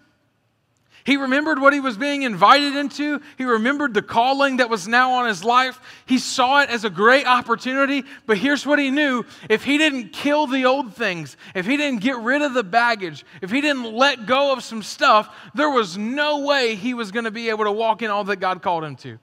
he 1.04 1.18
remembered 1.18 1.60
what 1.60 1.74
he 1.74 1.80
was 1.80 1.98
being 1.98 2.24
invited 2.24 2.76
into. 2.76 3.22
He 3.38 3.44
remembered 3.44 3.94
the 3.94 4.02
calling 4.02 4.58
that 4.58 4.70
was 4.70 4.88
now 4.88 5.14
on 5.14 5.28
his 5.28 5.44
life. 5.44 5.80
He 6.06 6.20
saw 6.20 6.62
it 6.62 6.70
as 6.70 6.86
a 6.86 6.90
great 6.90 7.26
opportunity. 7.26 8.04
But 8.26 8.38
here's 8.38 8.66
what 8.66 8.80
he 8.80 8.92
knew 8.92 9.26
if 9.50 9.64
he 9.64 9.78
didn't 9.78 10.14
kill 10.14 10.48
the 10.48 10.66
old 10.66 10.96
things, 10.96 11.38
if 11.56 11.66
he 11.66 11.78
didn't 11.78 12.02
get 12.02 12.18
rid 12.18 12.42
of 12.42 12.54
the 12.54 12.64
baggage, 12.64 13.26
if 13.42 13.50
he 13.50 13.62
didn't 13.62 13.94
let 13.94 14.26
go 14.26 14.54
of 14.54 14.64
some 14.64 14.84
stuff, 14.84 15.36
there 15.56 15.70
was 15.70 15.98
no 15.98 16.40
way 16.40 16.76
he 16.76 16.94
was 16.94 17.12
going 17.12 17.26
to 17.26 17.32
be 17.32 17.50
able 17.50 17.66
to 17.66 17.72
walk 17.72 18.02
in 18.02 18.12
all 18.12 18.24
that 18.26 18.38
God 18.38 18.62
called 18.62 18.84
him 18.84 18.96
to. 18.98 19.18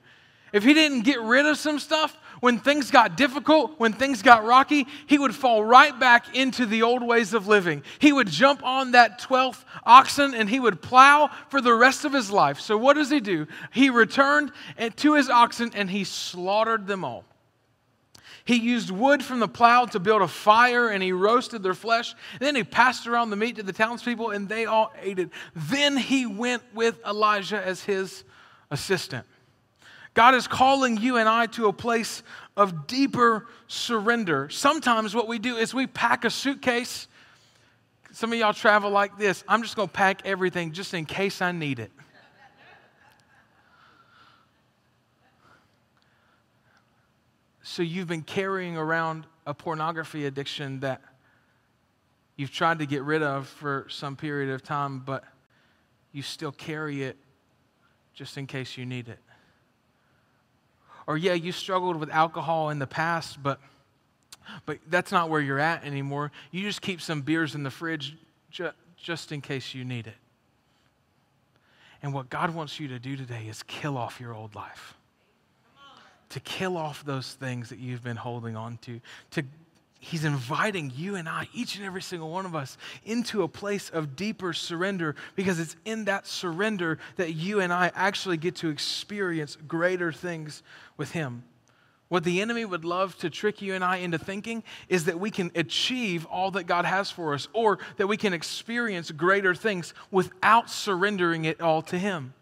If 0.51 0.63
he 0.63 0.73
didn't 0.73 1.01
get 1.01 1.21
rid 1.21 1.45
of 1.45 1.57
some 1.57 1.79
stuff, 1.79 2.17
when 2.39 2.59
things 2.59 2.91
got 2.91 3.17
difficult, 3.17 3.79
when 3.79 3.93
things 3.93 4.21
got 4.21 4.45
rocky, 4.45 4.87
he 5.07 5.17
would 5.17 5.35
fall 5.35 5.63
right 5.63 5.97
back 5.99 6.35
into 6.35 6.65
the 6.65 6.83
old 6.83 7.03
ways 7.03 7.33
of 7.33 7.47
living. 7.47 7.83
He 7.99 8.13
would 8.13 8.27
jump 8.27 8.63
on 8.63 8.91
that 8.91 9.19
12th 9.21 9.63
oxen 9.83 10.33
and 10.33 10.49
he 10.49 10.59
would 10.59 10.81
plow 10.81 11.29
for 11.49 11.61
the 11.61 11.73
rest 11.73 12.05
of 12.05 12.13
his 12.13 12.31
life. 12.31 12.59
So, 12.59 12.77
what 12.77 12.95
does 12.95 13.09
he 13.09 13.19
do? 13.19 13.47
He 13.71 13.89
returned 13.89 14.51
to 14.97 15.13
his 15.13 15.29
oxen 15.29 15.71
and 15.75 15.89
he 15.89 16.03
slaughtered 16.03 16.87
them 16.87 17.03
all. 17.03 17.25
He 18.45 18.55
used 18.55 18.89
wood 18.89 19.23
from 19.23 19.39
the 19.39 19.47
plow 19.47 19.85
to 19.85 19.99
build 19.99 20.23
a 20.23 20.27
fire 20.27 20.89
and 20.89 21.03
he 21.03 21.11
roasted 21.11 21.61
their 21.61 21.75
flesh. 21.75 22.15
Then 22.39 22.55
he 22.55 22.63
passed 22.63 23.05
around 23.05 23.29
the 23.29 23.35
meat 23.35 23.57
to 23.57 23.63
the 23.63 23.73
townspeople 23.73 24.31
and 24.31 24.49
they 24.49 24.65
all 24.65 24.91
ate 24.99 25.19
it. 25.19 25.29
Then 25.55 25.95
he 25.95 26.25
went 26.25 26.63
with 26.73 26.99
Elijah 27.05 27.63
as 27.63 27.83
his 27.83 28.23
assistant. 28.71 29.27
God 30.13 30.35
is 30.35 30.47
calling 30.47 30.97
you 30.97 31.17
and 31.17 31.29
I 31.29 31.45
to 31.47 31.67
a 31.67 31.73
place 31.73 32.23
of 32.57 32.87
deeper 32.87 33.47
surrender. 33.67 34.49
Sometimes 34.49 35.15
what 35.15 35.27
we 35.27 35.39
do 35.39 35.55
is 35.55 35.73
we 35.73 35.87
pack 35.87 36.25
a 36.25 36.29
suitcase. 36.29 37.07
Some 38.11 38.33
of 38.33 38.39
y'all 38.39 38.53
travel 38.53 38.89
like 38.89 39.17
this. 39.17 39.43
I'm 39.47 39.61
just 39.61 39.75
going 39.75 39.87
to 39.87 39.93
pack 39.93 40.25
everything 40.25 40.71
just 40.73 40.93
in 40.93 41.05
case 41.05 41.41
I 41.41 41.51
need 41.51 41.79
it. 41.79 41.91
So 47.61 47.83
you've 47.83 48.07
been 48.07 48.23
carrying 48.23 48.77
around 48.77 49.27
a 49.45 49.53
pornography 49.53 50.25
addiction 50.25 50.79
that 50.79 51.01
you've 52.35 52.51
tried 52.51 52.79
to 52.79 52.87
get 52.87 53.03
rid 53.03 53.21
of 53.21 53.47
for 53.47 53.85
some 53.89 54.15
period 54.15 54.53
of 54.53 54.63
time, 54.63 54.99
but 54.99 55.23
you 56.11 56.23
still 56.23 56.51
carry 56.51 57.03
it 57.03 57.15
just 58.15 58.37
in 58.37 58.47
case 58.47 58.75
you 58.75 58.87
need 58.87 59.07
it. 59.07 59.19
Or, 61.09 61.17
yeah, 61.17 61.33
you 61.33 61.51
struggled 61.51 61.95
with 61.95 62.11
alcohol 62.11 62.69
in 62.69 62.77
the 62.77 62.85
past, 62.85 63.41
but, 63.41 63.59
but 64.67 64.77
that's 64.91 65.11
not 65.11 65.27
where 65.27 65.41
you're 65.41 65.57
at 65.57 65.83
anymore. 65.83 66.31
You 66.51 66.61
just 66.61 66.83
keep 66.83 67.01
some 67.01 67.23
beers 67.23 67.55
in 67.55 67.63
the 67.63 67.71
fridge 67.71 68.15
ju- 68.51 68.69
just 68.95 69.31
in 69.31 69.41
case 69.41 69.73
you 69.73 69.83
need 69.83 70.05
it. 70.05 70.13
And 72.03 72.13
what 72.13 72.29
God 72.29 72.53
wants 72.53 72.79
you 72.79 72.89
to 72.89 72.99
do 72.99 73.17
today 73.17 73.47
is 73.49 73.63
kill 73.63 73.97
off 73.97 74.19
your 74.21 74.35
old 74.35 74.53
life. 74.53 74.93
To 76.29 76.39
kill 76.41 76.77
off 76.77 77.03
those 77.03 77.33
things 77.33 77.69
that 77.69 77.79
you've 77.79 78.03
been 78.03 78.15
holding 78.15 78.55
on 78.55 78.77
to, 78.83 79.01
to 79.31 79.43
He's 80.01 80.23
inviting 80.23 80.93
you 80.95 81.15
and 81.15 81.27
I, 81.27 81.49
each 81.53 81.75
and 81.75 81.85
every 81.85 82.01
single 82.01 82.29
one 82.29 82.45
of 82.45 82.55
us, 82.55 82.77
into 83.03 83.43
a 83.43 83.49
place 83.49 83.89
of 83.89 84.15
deeper 84.15 84.53
surrender 84.53 85.15
because 85.35 85.59
it's 85.59 85.75
in 85.83 86.05
that 86.05 86.25
surrender 86.25 86.99
that 87.17 87.33
you 87.33 87.59
and 87.59 87.73
I 87.73 87.91
actually 87.93 88.37
get 88.37 88.55
to 88.57 88.69
experience 88.69 89.57
greater 89.67 90.13
things 90.13 90.63
with 90.95 91.11
Him. 91.11 91.43
What 92.07 92.23
the 92.23 92.41
enemy 92.41 92.63
would 92.63 92.85
love 92.85 93.17
to 93.17 93.29
trick 93.29 93.61
you 93.61 93.75
and 93.75 93.83
I 93.83 93.97
into 93.97 94.17
thinking 94.17 94.63
is 94.87 95.05
that 95.05 95.19
we 95.19 95.29
can 95.29 95.51
achieve 95.53 96.25
all 96.25 96.49
that 96.51 96.63
God 96.63 96.85
has 96.85 97.11
for 97.11 97.33
us 97.33 97.49
or 97.53 97.77
that 97.97 98.07
we 98.07 98.17
can 98.17 98.33
experience 98.33 99.11
greater 99.11 99.53
things 99.53 99.93
without 100.11 100.69
surrendering 100.69 101.45
it 101.45 101.61
all 101.61 101.81
to 101.83 101.99
Him. 101.99 102.33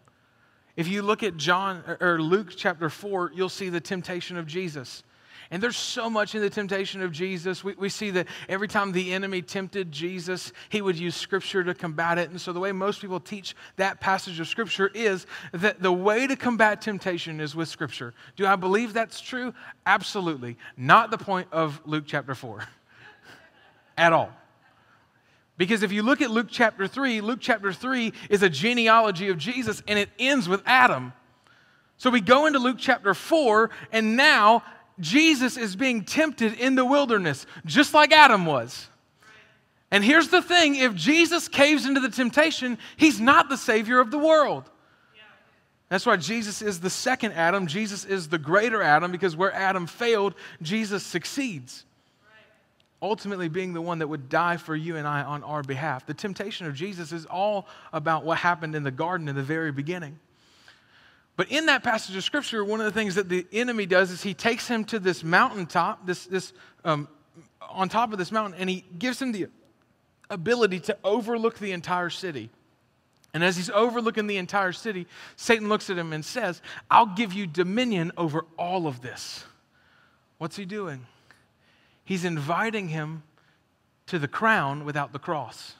If 0.78 0.88
you 0.88 1.02
look 1.02 1.24
at 1.24 1.38
John 1.38 1.84
or 2.00 2.22
Luke 2.22 2.54
chapter 2.56 2.90
4, 2.90 3.32
you'll 3.34 3.50
see 3.50 3.70
the 3.70 3.82
temptation 3.82 4.38
of 4.38 4.46
Jesus. 4.46 5.04
And 5.50 5.64
there's 5.64 5.78
so 5.78 6.10
much 6.10 6.36
in 6.36 6.42
the 6.42 6.50
temptation 6.50 7.02
of 7.02 7.12
Jesus. 7.12 7.64
We, 7.64 7.74
we 7.76 7.90
see 7.90 8.12
that 8.12 8.28
every 8.50 8.68
time 8.68 8.92
the 8.92 9.14
enemy 9.14 9.42
tempted 9.42 9.92
Jesus, 9.92 10.52
he 10.70 10.82
would 10.82 10.98
use 10.98 11.16
Scripture 11.16 11.64
to 11.64 11.74
combat 11.74 12.18
it. 12.18 12.30
And 12.30 12.40
so, 12.40 12.52
the 12.52 12.60
way 12.60 12.72
most 12.72 13.02
people 13.02 13.20
teach 13.20 13.56
that 13.78 14.00
passage 14.00 14.40
of 14.40 14.48
Scripture 14.48 14.92
is 14.94 15.26
that 15.54 15.82
the 15.82 15.92
way 15.92 16.28
to 16.28 16.36
combat 16.36 16.82
temptation 16.82 17.40
is 17.40 17.56
with 17.56 17.70
Scripture. 17.70 18.14
Do 18.36 18.46
I 18.46 18.56
believe 18.56 18.94
that's 18.94 19.22
true? 19.22 19.54
Absolutely. 19.86 20.58
Not 20.76 21.12
the 21.12 21.18
point 21.18 21.48
of 21.52 21.82
Luke 21.86 22.04
chapter 22.08 22.36
4 22.36 22.64
at 23.98 24.14
all. 24.14 24.32
Because 25.58 25.82
if 25.82 25.92
you 25.92 26.04
look 26.04 26.22
at 26.22 26.30
Luke 26.30 26.48
chapter 26.50 26.88
3, 26.88 27.22
Luke 27.22 27.40
chapter 27.42 27.74
3 27.74 28.14
is 28.30 28.44
a 28.44 28.50
genealogy 28.50 29.30
of 29.30 29.38
Jesus 29.38 29.82
and 29.88 29.98
it 29.98 30.10
ends 30.20 30.48
with 30.48 30.62
Adam. 30.66 31.14
So 31.98 32.12
we 32.12 32.22
go 32.22 32.46
into 32.46 32.60
Luke 32.60 32.78
chapter 32.78 33.16
4, 33.16 33.72
and 33.92 34.16
now 34.16 34.62
Jesus 35.00 35.58
is 35.58 35.76
being 35.76 36.04
tempted 36.04 36.54
in 36.54 36.76
the 36.76 36.86
wilderness, 36.86 37.46
just 37.66 37.94
like 37.94 38.12
Adam 38.12 38.46
was. 38.46 38.88
And 39.92 40.04
here's 40.04 40.30
the 40.30 40.42
thing 40.42 40.76
if 40.76 40.96
Jesus 40.96 41.48
caves 41.48 41.86
into 41.86 42.00
the 42.00 42.10
temptation, 42.10 42.78
he's 42.98 43.22
not 43.22 43.50
the 43.50 43.58
Savior 43.58 44.00
of 44.00 44.12
the 44.12 44.18
world. 44.18 44.70
That's 45.90 46.06
why 46.06 46.18
Jesus 46.18 46.62
is 46.62 46.82
the 46.82 46.90
second 46.90 47.32
Adam. 47.32 47.66
Jesus 47.68 48.04
is 48.04 48.28
the 48.28 48.38
greater 48.38 48.82
Adam 48.82 49.12
because 49.12 49.38
where 49.38 49.54
Adam 49.54 49.88
failed, 49.88 50.36
Jesus 50.62 51.04
succeeds. 51.04 51.86
Ultimately, 53.02 53.48
being 53.48 53.74
the 53.74 53.82
one 53.82 54.00
that 54.00 54.08
would 54.08 54.28
die 54.28 54.58
for 54.58 54.76
you 54.76 54.98
and 54.98 55.08
I 55.08 55.22
on 55.22 55.44
our 55.44 55.62
behalf. 55.62 56.06
The 56.08 56.16
temptation 56.16 56.66
of 56.66 56.74
Jesus 56.74 57.12
is 57.12 57.26
all 57.28 57.68
about 57.94 58.26
what 58.26 58.40
happened 58.40 58.76
in 58.76 58.84
the 58.84 58.92
garden 58.92 59.30
in 59.30 59.36
the 59.36 59.44
very 59.44 59.72
beginning. 59.72 60.20
But 61.38 61.52
in 61.52 61.68
that 61.68 61.84
passage 61.84 62.16
of 62.16 62.24
scripture, 62.24 62.66
one 62.66 62.82
of 62.82 62.86
the 62.86 62.92
things 62.92 63.16
that 63.16 63.30
the 63.30 63.46
enemy 63.54 63.86
does 63.86 64.12
is 64.12 64.24
he 64.24 64.34
takes 64.34 64.68
him 64.68 64.84
to 64.86 65.00
this 65.00 65.24
mountaintop, 65.24 66.06
this, 66.06 66.26
this 66.26 66.52
um, 66.84 67.08
on 67.62 67.88
top 67.90 68.12
of 68.12 68.18
this 68.18 68.32
mountain, 68.32 68.60
and 68.60 68.70
he 68.70 68.84
gives 68.98 69.22
him 69.22 69.32
the 69.32 69.48
ability 70.30 70.80
to 70.82 70.98
overlook 71.04 71.60
the 71.60 71.72
entire 71.72 72.10
city. 72.10 72.50
And 73.34 73.44
as 73.44 73.56
he's 73.56 73.70
overlooking 73.70 74.26
the 74.26 74.38
entire 74.38 74.72
city, 74.72 75.06
Satan 75.36 75.70
looks 75.70 75.92
at 75.92 75.98
him 75.98 76.12
and 76.12 76.26
says, 76.26 76.60
I'll 76.90 77.06
give 77.06 77.34
you 77.34 77.46
dominion 77.46 78.12
over 78.18 78.46
all 78.58 78.88
of 78.88 79.02
this. 79.02 79.46
What's 80.40 80.56
he 80.56 80.66
doing? 80.66 81.06
He's 82.04 82.26
inviting 82.26 82.88
him 82.88 83.22
to 84.08 84.18
the 84.18 84.28
crown 84.28 84.86
without 84.86 85.14
the 85.14 85.20
cross. 85.20 85.76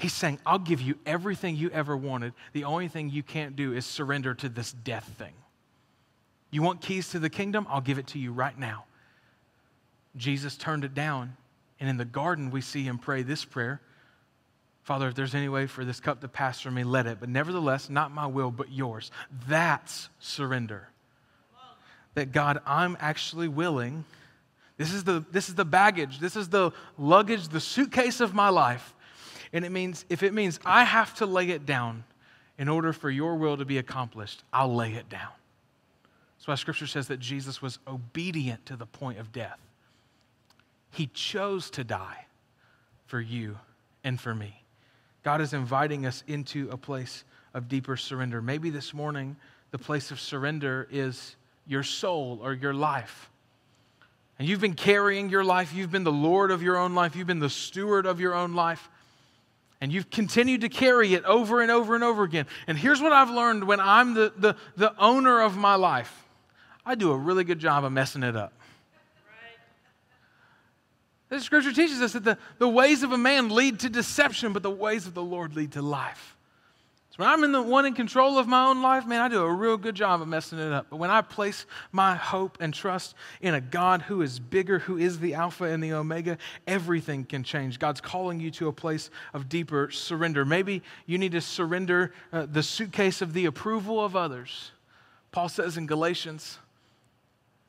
He's 0.00 0.14
saying, 0.14 0.38
I'll 0.46 0.58
give 0.58 0.80
you 0.80 0.98
everything 1.04 1.56
you 1.56 1.68
ever 1.70 1.94
wanted. 1.94 2.32
The 2.54 2.64
only 2.64 2.88
thing 2.88 3.10
you 3.10 3.22
can't 3.22 3.54
do 3.54 3.74
is 3.74 3.84
surrender 3.84 4.32
to 4.32 4.48
this 4.48 4.72
death 4.72 5.04
thing. 5.18 5.34
You 6.50 6.62
want 6.62 6.80
keys 6.80 7.10
to 7.10 7.18
the 7.18 7.28
kingdom? 7.28 7.66
I'll 7.68 7.82
give 7.82 7.98
it 7.98 8.06
to 8.08 8.18
you 8.18 8.32
right 8.32 8.58
now. 8.58 8.86
Jesus 10.16 10.56
turned 10.56 10.84
it 10.84 10.94
down. 10.94 11.36
And 11.80 11.90
in 11.90 11.98
the 11.98 12.06
garden, 12.06 12.50
we 12.50 12.62
see 12.62 12.82
him 12.82 12.96
pray 12.96 13.22
this 13.22 13.44
prayer 13.44 13.82
Father, 14.82 15.06
if 15.06 15.14
there's 15.14 15.34
any 15.34 15.50
way 15.50 15.66
for 15.66 15.84
this 15.84 16.00
cup 16.00 16.22
to 16.22 16.28
pass 16.28 16.60
from 16.60 16.74
me, 16.74 16.82
let 16.82 17.06
it. 17.06 17.18
But 17.20 17.28
nevertheless, 17.28 17.90
not 17.90 18.10
my 18.10 18.26
will, 18.26 18.50
but 18.50 18.72
yours. 18.72 19.10
That's 19.46 20.08
surrender. 20.18 20.88
That 22.14 22.32
God, 22.32 22.60
I'm 22.66 22.96
actually 22.98 23.48
willing. 23.48 24.04
This 24.78 24.94
is 24.94 25.04
the, 25.04 25.22
this 25.30 25.50
is 25.50 25.56
the 25.56 25.66
baggage, 25.66 26.20
this 26.20 26.36
is 26.36 26.48
the 26.48 26.72
luggage, 26.96 27.48
the 27.48 27.60
suitcase 27.60 28.20
of 28.20 28.32
my 28.32 28.48
life. 28.48 28.94
And 29.52 29.64
it 29.64 29.70
means, 29.72 30.04
if 30.08 30.22
it 30.22 30.32
means 30.32 30.60
I 30.64 30.84
have 30.84 31.14
to 31.16 31.26
lay 31.26 31.50
it 31.50 31.66
down 31.66 32.04
in 32.58 32.68
order 32.68 32.92
for 32.92 33.10
your 33.10 33.36
will 33.36 33.56
to 33.56 33.64
be 33.64 33.78
accomplished, 33.78 34.44
I'll 34.52 34.74
lay 34.74 34.92
it 34.92 35.08
down. 35.08 35.30
That's 36.36 36.48
why 36.48 36.54
scripture 36.54 36.86
says 36.86 37.08
that 37.08 37.20
Jesus 37.20 37.60
was 37.60 37.78
obedient 37.86 38.64
to 38.66 38.76
the 38.76 38.86
point 38.86 39.18
of 39.18 39.32
death. 39.32 39.58
He 40.90 41.06
chose 41.12 41.70
to 41.70 41.84
die 41.84 42.26
for 43.06 43.20
you 43.20 43.58
and 44.04 44.20
for 44.20 44.34
me. 44.34 44.62
God 45.22 45.40
is 45.40 45.52
inviting 45.52 46.06
us 46.06 46.24
into 46.26 46.68
a 46.70 46.76
place 46.76 47.24
of 47.52 47.68
deeper 47.68 47.96
surrender. 47.96 48.40
Maybe 48.40 48.70
this 48.70 48.94
morning, 48.94 49.36
the 49.70 49.78
place 49.78 50.10
of 50.10 50.20
surrender 50.20 50.88
is 50.90 51.36
your 51.66 51.82
soul 51.82 52.40
or 52.42 52.54
your 52.54 52.72
life. 52.72 53.30
And 54.38 54.48
you've 54.48 54.60
been 54.60 54.74
carrying 54.74 55.28
your 55.28 55.44
life, 55.44 55.74
you've 55.74 55.90
been 55.90 56.04
the 56.04 56.10
Lord 56.10 56.50
of 56.50 56.62
your 56.62 56.78
own 56.78 56.94
life, 56.94 57.14
you've 57.14 57.26
been 57.26 57.40
the 57.40 57.50
steward 57.50 58.06
of 58.06 58.20
your 58.20 58.34
own 58.34 58.54
life 58.54 58.88
and 59.80 59.92
you've 59.92 60.10
continued 60.10 60.60
to 60.60 60.68
carry 60.68 61.14
it 61.14 61.24
over 61.24 61.62
and 61.62 61.70
over 61.70 61.94
and 61.94 62.04
over 62.04 62.22
again. 62.22 62.46
And 62.66 62.76
here's 62.76 63.00
what 63.00 63.12
I've 63.12 63.30
learned 63.30 63.64
when 63.64 63.80
I'm 63.80 64.14
the, 64.14 64.32
the, 64.36 64.56
the 64.76 64.94
owner 64.98 65.40
of 65.40 65.56
my 65.56 65.74
life 65.74 66.26
I 66.84 66.94
do 66.94 67.12
a 67.12 67.16
really 67.16 67.44
good 67.44 67.58
job 67.58 67.84
of 67.84 67.92
messing 67.92 68.22
it 68.22 68.34
up. 68.34 68.52
Right. 69.26 69.58
The 71.28 71.40
scripture 71.40 71.72
teaches 71.72 72.00
us 72.00 72.14
that 72.14 72.24
the, 72.24 72.38
the 72.58 72.68
ways 72.68 73.02
of 73.02 73.12
a 73.12 73.18
man 73.18 73.50
lead 73.50 73.80
to 73.80 73.90
deception, 73.90 74.52
but 74.52 74.62
the 74.62 74.70
ways 74.70 75.06
of 75.06 75.14
the 75.14 75.22
Lord 75.22 75.54
lead 75.54 75.72
to 75.72 75.82
life. 75.82 76.36
When 77.20 77.28
I'm 77.28 77.44
in 77.44 77.52
the 77.52 77.60
one 77.60 77.84
in 77.84 77.92
control 77.92 78.38
of 78.38 78.48
my 78.48 78.68
own 78.68 78.80
life, 78.80 79.04
man, 79.04 79.20
I 79.20 79.28
do 79.28 79.42
a 79.42 79.52
real 79.52 79.76
good 79.76 79.94
job 79.94 80.22
of 80.22 80.28
messing 80.28 80.58
it 80.58 80.72
up. 80.72 80.86
But 80.88 80.96
when 80.96 81.10
I 81.10 81.20
place 81.20 81.66
my 81.92 82.14
hope 82.14 82.56
and 82.60 82.72
trust 82.72 83.14
in 83.42 83.52
a 83.52 83.60
God 83.60 84.00
who 84.00 84.22
is 84.22 84.38
bigger, 84.38 84.78
who 84.78 84.96
is 84.96 85.18
the 85.18 85.34
Alpha 85.34 85.64
and 85.64 85.84
the 85.84 85.92
Omega, 85.92 86.38
everything 86.66 87.24
can 87.24 87.44
change. 87.44 87.78
God's 87.78 88.00
calling 88.00 88.40
you 88.40 88.50
to 88.52 88.68
a 88.68 88.72
place 88.72 89.10
of 89.34 89.50
deeper 89.50 89.90
surrender. 89.90 90.46
Maybe 90.46 90.82
you 91.04 91.18
need 91.18 91.32
to 91.32 91.42
surrender 91.42 92.14
uh, 92.32 92.46
the 92.50 92.62
suitcase 92.62 93.20
of 93.20 93.34
the 93.34 93.44
approval 93.44 94.02
of 94.02 94.16
others. 94.16 94.70
Paul 95.30 95.50
says 95.50 95.76
in 95.76 95.86
Galatians 95.86 96.58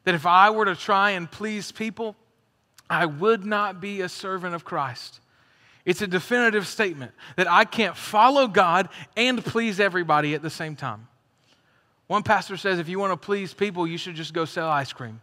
that 0.06 0.16
if 0.16 0.26
I 0.26 0.50
were 0.52 0.64
to 0.64 0.78
try 0.78 1.10
and 1.10 1.30
please 1.30 1.74
people, 1.74 2.16
I 2.90 3.06
would 3.06 3.44
not 3.44 3.82
be 3.82 4.00
a 4.00 4.08
servant 4.08 4.56
of 4.56 4.64
Christ. 4.64 5.20
It's 5.86 6.02
a 6.02 6.08
definitive 6.08 6.68
statement 6.68 7.12
that 7.36 7.50
I 7.50 7.66
can't 7.66 7.98
follow 7.98 8.48
God 8.48 8.90
and 9.18 9.44
please 9.44 9.80
everybody 9.80 10.36
at 10.36 10.42
the 10.42 10.50
same 10.50 10.76
time. 10.76 11.08
One 12.08 12.24
pastor 12.24 12.58
says 12.58 12.78
if 12.78 12.90
you 12.90 13.00
want 13.00 13.14
to 13.14 13.18
please 13.18 13.54
people, 13.54 13.88
you 13.88 13.98
should 13.98 14.16
just 14.16 14.34
go 14.34 14.46
sell 14.46 14.68
ice 14.68 14.94
cream. 14.94 15.22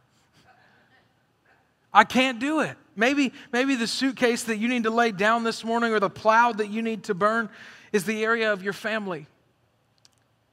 I 1.92 2.04
can't 2.04 2.38
do 2.38 2.60
it. 2.60 2.76
Maybe, 2.96 3.32
maybe 3.52 3.74
the 3.76 3.86
suitcase 3.86 4.44
that 4.44 4.56
you 4.56 4.68
need 4.68 4.82
to 4.84 4.90
lay 4.90 5.12
down 5.12 5.44
this 5.44 5.64
morning 5.64 5.92
or 5.92 6.00
the 6.00 6.10
plow 6.10 6.52
that 6.52 6.68
you 6.68 6.82
need 6.82 7.04
to 7.04 7.14
burn 7.14 7.48
is 7.92 8.04
the 8.04 8.24
area 8.24 8.52
of 8.52 8.62
your 8.62 8.72
family. 8.72 9.26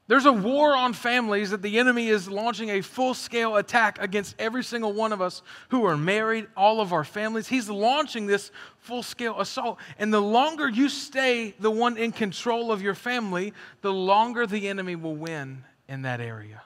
There's 0.08 0.28
a 0.28 0.34
war 0.34 0.76
on 0.76 0.94
families 0.94 1.50
that 1.50 1.64
the 1.64 1.80
enemy 1.80 2.10
is 2.10 2.30
launching 2.30 2.70
a 2.70 2.82
full 2.82 3.16
scale 3.16 3.56
attack 3.56 4.00
against 4.00 4.36
every 4.38 4.64
single 4.64 4.94
one 4.94 5.12
of 5.12 5.20
us 5.20 5.42
who 5.70 5.84
are 5.86 5.98
married, 5.98 6.46
all 6.56 6.80
of 6.80 6.94
our 6.94 7.04
families. 7.04 7.48
He's 7.48 7.70
launching 7.70 8.28
this 8.28 8.52
full 8.78 9.02
scale 9.02 9.40
assault. 9.40 9.80
And 9.98 10.14
the 10.14 10.22
longer 10.22 10.70
you 10.70 10.90
stay 10.90 11.56
the 11.60 11.72
one 11.72 11.98
in 11.98 12.12
control 12.12 12.72
of 12.72 12.84
your 12.84 12.94
family, 12.94 13.52
the 13.82 13.92
longer 13.92 14.46
the 14.46 14.68
enemy 14.68 14.96
will 14.96 15.16
win 15.16 15.64
in 15.88 16.04
that 16.04 16.22
area. 16.22 16.62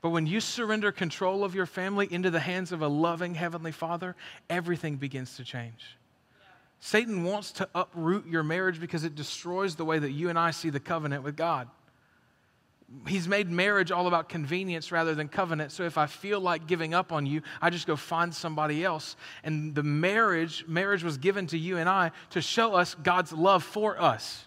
But 0.00 0.10
when 0.10 0.28
you 0.28 0.38
surrender 0.38 0.92
control 0.92 1.42
of 1.42 1.56
your 1.56 1.66
family 1.66 2.06
into 2.08 2.30
the 2.30 2.38
hands 2.38 2.70
of 2.70 2.82
a 2.82 2.88
loving 2.88 3.34
Heavenly 3.34 3.72
Father, 3.72 4.14
everything 4.48 4.94
begins 4.94 5.36
to 5.38 5.44
change. 5.44 5.96
Satan 6.78 7.24
wants 7.24 7.50
to 7.50 7.68
uproot 7.74 8.28
your 8.28 8.44
marriage 8.44 8.78
because 8.78 9.02
it 9.02 9.16
destroys 9.16 9.74
the 9.74 9.84
way 9.84 9.98
that 9.98 10.12
you 10.12 10.28
and 10.28 10.38
I 10.38 10.52
see 10.52 10.70
the 10.70 10.78
covenant 10.78 11.24
with 11.24 11.34
God 11.34 11.68
he's 13.06 13.28
made 13.28 13.50
marriage 13.50 13.90
all 13.90 14.06
about 14.06 14.28
convenience 14.28 14.90
rather 14.90 15.14
than 15.14 15.28
covenant. 15.28 15.72
So 15.72 15.84
if 15.84 15.98
I 15.98 16.06
feel 16.06 16.40
like 16.40 16.66
giving 16.66 16.94
up 16.94 17.12
on 17.12 17.26
you, 17.26 17.42
I 17.60 17.70
just 17.70 17.86
go 17.86 17.96
find 17.96 18.34
somebody 18.34 18.84
else. 18.84 19.16
And 19.44 19.74
the 19.74 19.82
marriage, 19.82 20.64
marriage 20.66 21.04
was 21.04 21.18
given 21.18 21.46
to 21.48 21.58
you 21.58 21.76
and 21.76 21.88
I 21.88 22.12
to 22.30 22.40
show 22.40 22.74
us 22.74 22.94
God's 22.94 23.32
love 23.32 23.62
for 23.62 24.00
us. 24.00 24.46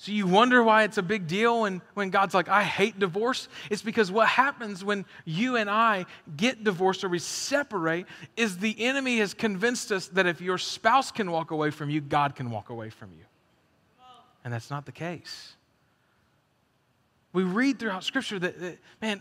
So 0.00 0.12
you 0.12 0.28
wonder 0.28 0.62
why 0.62 0.84
it's 0.84 0.96
a 0.96 1.02
big 1.02 1.26
deal 1.26 1.62
when, 1.62 1.82
when 1.94 2.10
God's 2.10 2.32
like, 2.32 2.48
I 2.48 2.62
hate 2.62 3.00
divorce? 3.00 3.48
It's 3.68 3.82
because 3.82 4.12
what 4.12 4.28
happens 4.28 4.84
when 4.84 5.04
you 5.24 5.56
and 5.56 5.68
I 5.68 6.06
get 6.36 6.62
divorced 6.62 7.02
or 7.02 7.08
we 7.08 7.18
separate 7.18 8.06
is 8.36 8.58
the 8.58 8.80
enemy 8.80 9.18
has 9.18 9.34
convinced 9.34 9.90
us 9.90 10.06
that 10.08 10.26
if 10.26 10.40
your 10.40 10.56
spouse 10.56 11.10
can 11.10 11.32
walk 11.32 11.50
away 11.50 11.70
from 11.70 11.90
you, 11.90 12.00
God 12.00 12.36
can 12.36 12.48
walk 12.52 12.70
away 12.70 12.90
from 12.90 13.10
you. 13.10 13.24
And 14.44 14.54
that's 14.54 14.70
not 14.70 14.86
the 14.86 14.92
case. 14.92 15.56
We 17.32 17.42
read 17.42 17.78
throughout 17.78 18.04
Scripture 18.04 18.38
that, 18.38 18.60
that 18.60 18.78
man, 19.02 19.20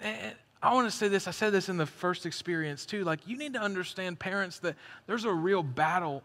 I 0.62 0.74
want 0.74 0.90
to 0.90 0.96
say 0.96 1.08
this. 1.08 1.28
I 1.28 1.32
said 1.32 1.54
this 1.54 1.70
in 1.70 1.78
the 1.78 1.86
first 1.86 2.26
experience 2.26 2.86
too. 2.86 3.04
Like, 3.04 3.28
you 3.28 3.38
need 3.38 3.54
to 3.54 3.60
understand, 3.60 4.20
parents, 4.20 4.60
that 4.60 4.76
there's 5.06 5.26
a 5.26 5.34
real 5.34 5.64
battle 5.64 6.24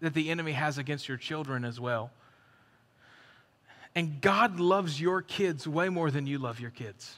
that 0.00 0.14
the 0.14 0.30
enemy 0.30 0.52
has 0.52 0.78
against 0.78 1.08
your 1.08 1.16
children 1.16 1.64
as 1.64 1.80
well. 1.80 2.10
And 3.94 4.20
God 4.20 4.58
loves 4.58 5.00
your 5.00 5.22
kids 5.22 5.68
way 5.68 5.88
more 5.88 6.10
than 6.10 6.26
you 6.26 6.38
love 6.38 6.60
your 6.60 6.70
kids. 6.70 7.14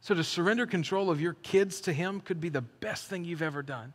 So, 0.00 0.14
to 0.14 0.24
surrender 0.24 0.66
control 0.66 1.10
of 1.10 1.20
your 1.20 1.34
kids 1.34 1.80
to 1.82 1.92
Him 1.92 2.20
could 2.20 2.40
be 2.40 2.48
the 2.48 2.60
best 2.60 3.06
thing 3.06 3.24
you've 3.24 3.42
ever 3.42 3.62
done. 3.62 3.92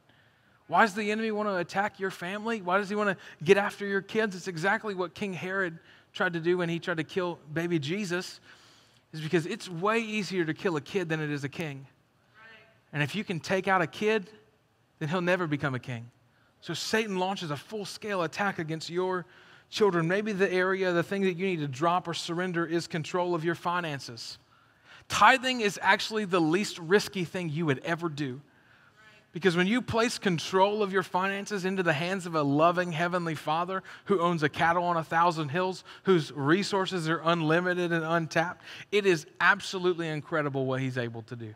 Why 0.68 0.84
does 0.84 0.94
the 0.94 1.12
enemy 1.12 1.32
want 1.32 1.50
to 1.50 1.58
attack 1.58 2.00
your 2.00 2.12
family? 2.12 2.62
Why 2.62 2.78
does 2.78 2.88
he 2.88 2.96
want 2.96 3.10
to 3.10 3.18
get 3.44 3.58
after 3.58 3.86
your 3.86 4.02
kids? 4.02 4.38
It's 4.38 4.48
exactly 4.48 4.96
what 4.96 5.14
King 5.14 5.34
Herod 5.34 5.78
tried 6.14 6.34
to 6.34 6.40
do 6.40 6.58
when 6.58 6.70
he 6.70 6.80
tried 6.80 6.98
to 6.98 7.04
kill 7.04 7.40
baby 7.54 7.80
Jesus. 7.80 8.40
is 9.14 9.22
because 9.22 9.46
it's 9.46 9.70
way 9.70 10.00
easier 10.00 10.46
to 10.46 10.54
kill 10.54 10.76
a 10.76 10.82
kid 10.82 11.10
than 11.10 11.20
it 11.20 11.30
is 11.30 11.44
a 11.44 11.50
king. 11.50 11.86
And 12.94 13.02
if 13.02 13.16
you 13.16 13.24
can 13.24 13.40
take 13.40 13.68
out 13.68 13.82
a 13.82 13.88
kid, 13.88 14.30
then 15.00 15.10
he'll 15.10 15.22
never 15.22 15.48
become 15.48 15.76
a 15.76 15.80
king. 15.80 16.10
So 16.60 16.74
Satan 16.74 17.18
launches 17.18 17.52
a 17.52 17.58
full 17.58 17.86
scale 17.86 18.24
attack 18.24 18.60
against 18.60 18.90
your 18.90 19.26
children. 19.70 20.08
Maybe 20.08 20.32
the 20.32 20.52
area, 20.52 20.92
the 20.92 21.02
thing 21.02 21.24
that 21.24 21.34
you 21.34 21.46
need 21.48 21.60
to 21.60 21.68
drop 21.68 22.08
or 22.08 22.14
surrender 22.14 22.66
is 22.66 22.88
control 22.88 23.34
of 23.34 23.44
your 23.44 23.56
finances. 23.56 24.38
Tithing 25.08 25.62
is 25.62 25.80
actually 25.82 26.26
the 26.26 26.40
least 26.40 26.78
risky 26.78 27.24
thing 27.24 27.50
you 27.50 27.66
would 27.66 27.80
ever 27.80 28.10
do. 28.10 28.42
Because 29.34 29.56
when 29.56 29.68
you 29.68 29.82
place 29.82 30.18
control 30.18 30.84
of 30.84 30.92
your 30.92 31.04
finances 31.04 31.64
into 31.64 31.84
the 31.84 31.94
hands 31.94 32.26
of 32.26 32.36
a 32.36 32.44
loving 32.44 32.92
heavenly 32.92 33.36
father 33.36 33.82
who 34.06 34.20
owns 34.20 34.44
a 34.44 34.50
cattle 34.50 34.84
on 34.84 34.98
a 34.98 35.04
thousand 35.04 35.50
hills, 35.50 35.86
whose 36.04 36.34
resources 36.34 37.08
are 37.08 37.22
unlimited 37.24 37.94
and 37.94 38.04
untapped, 38.04 38.62
it 38.92 39.06
is 39.06 39.26
absolutely 39.40 40.10
incredible 40.10 40.66
what 40.66 40.82
he's 40.82 40.98
able 40.98 41.22
to 41.24 41.38
do. 41.38 41.56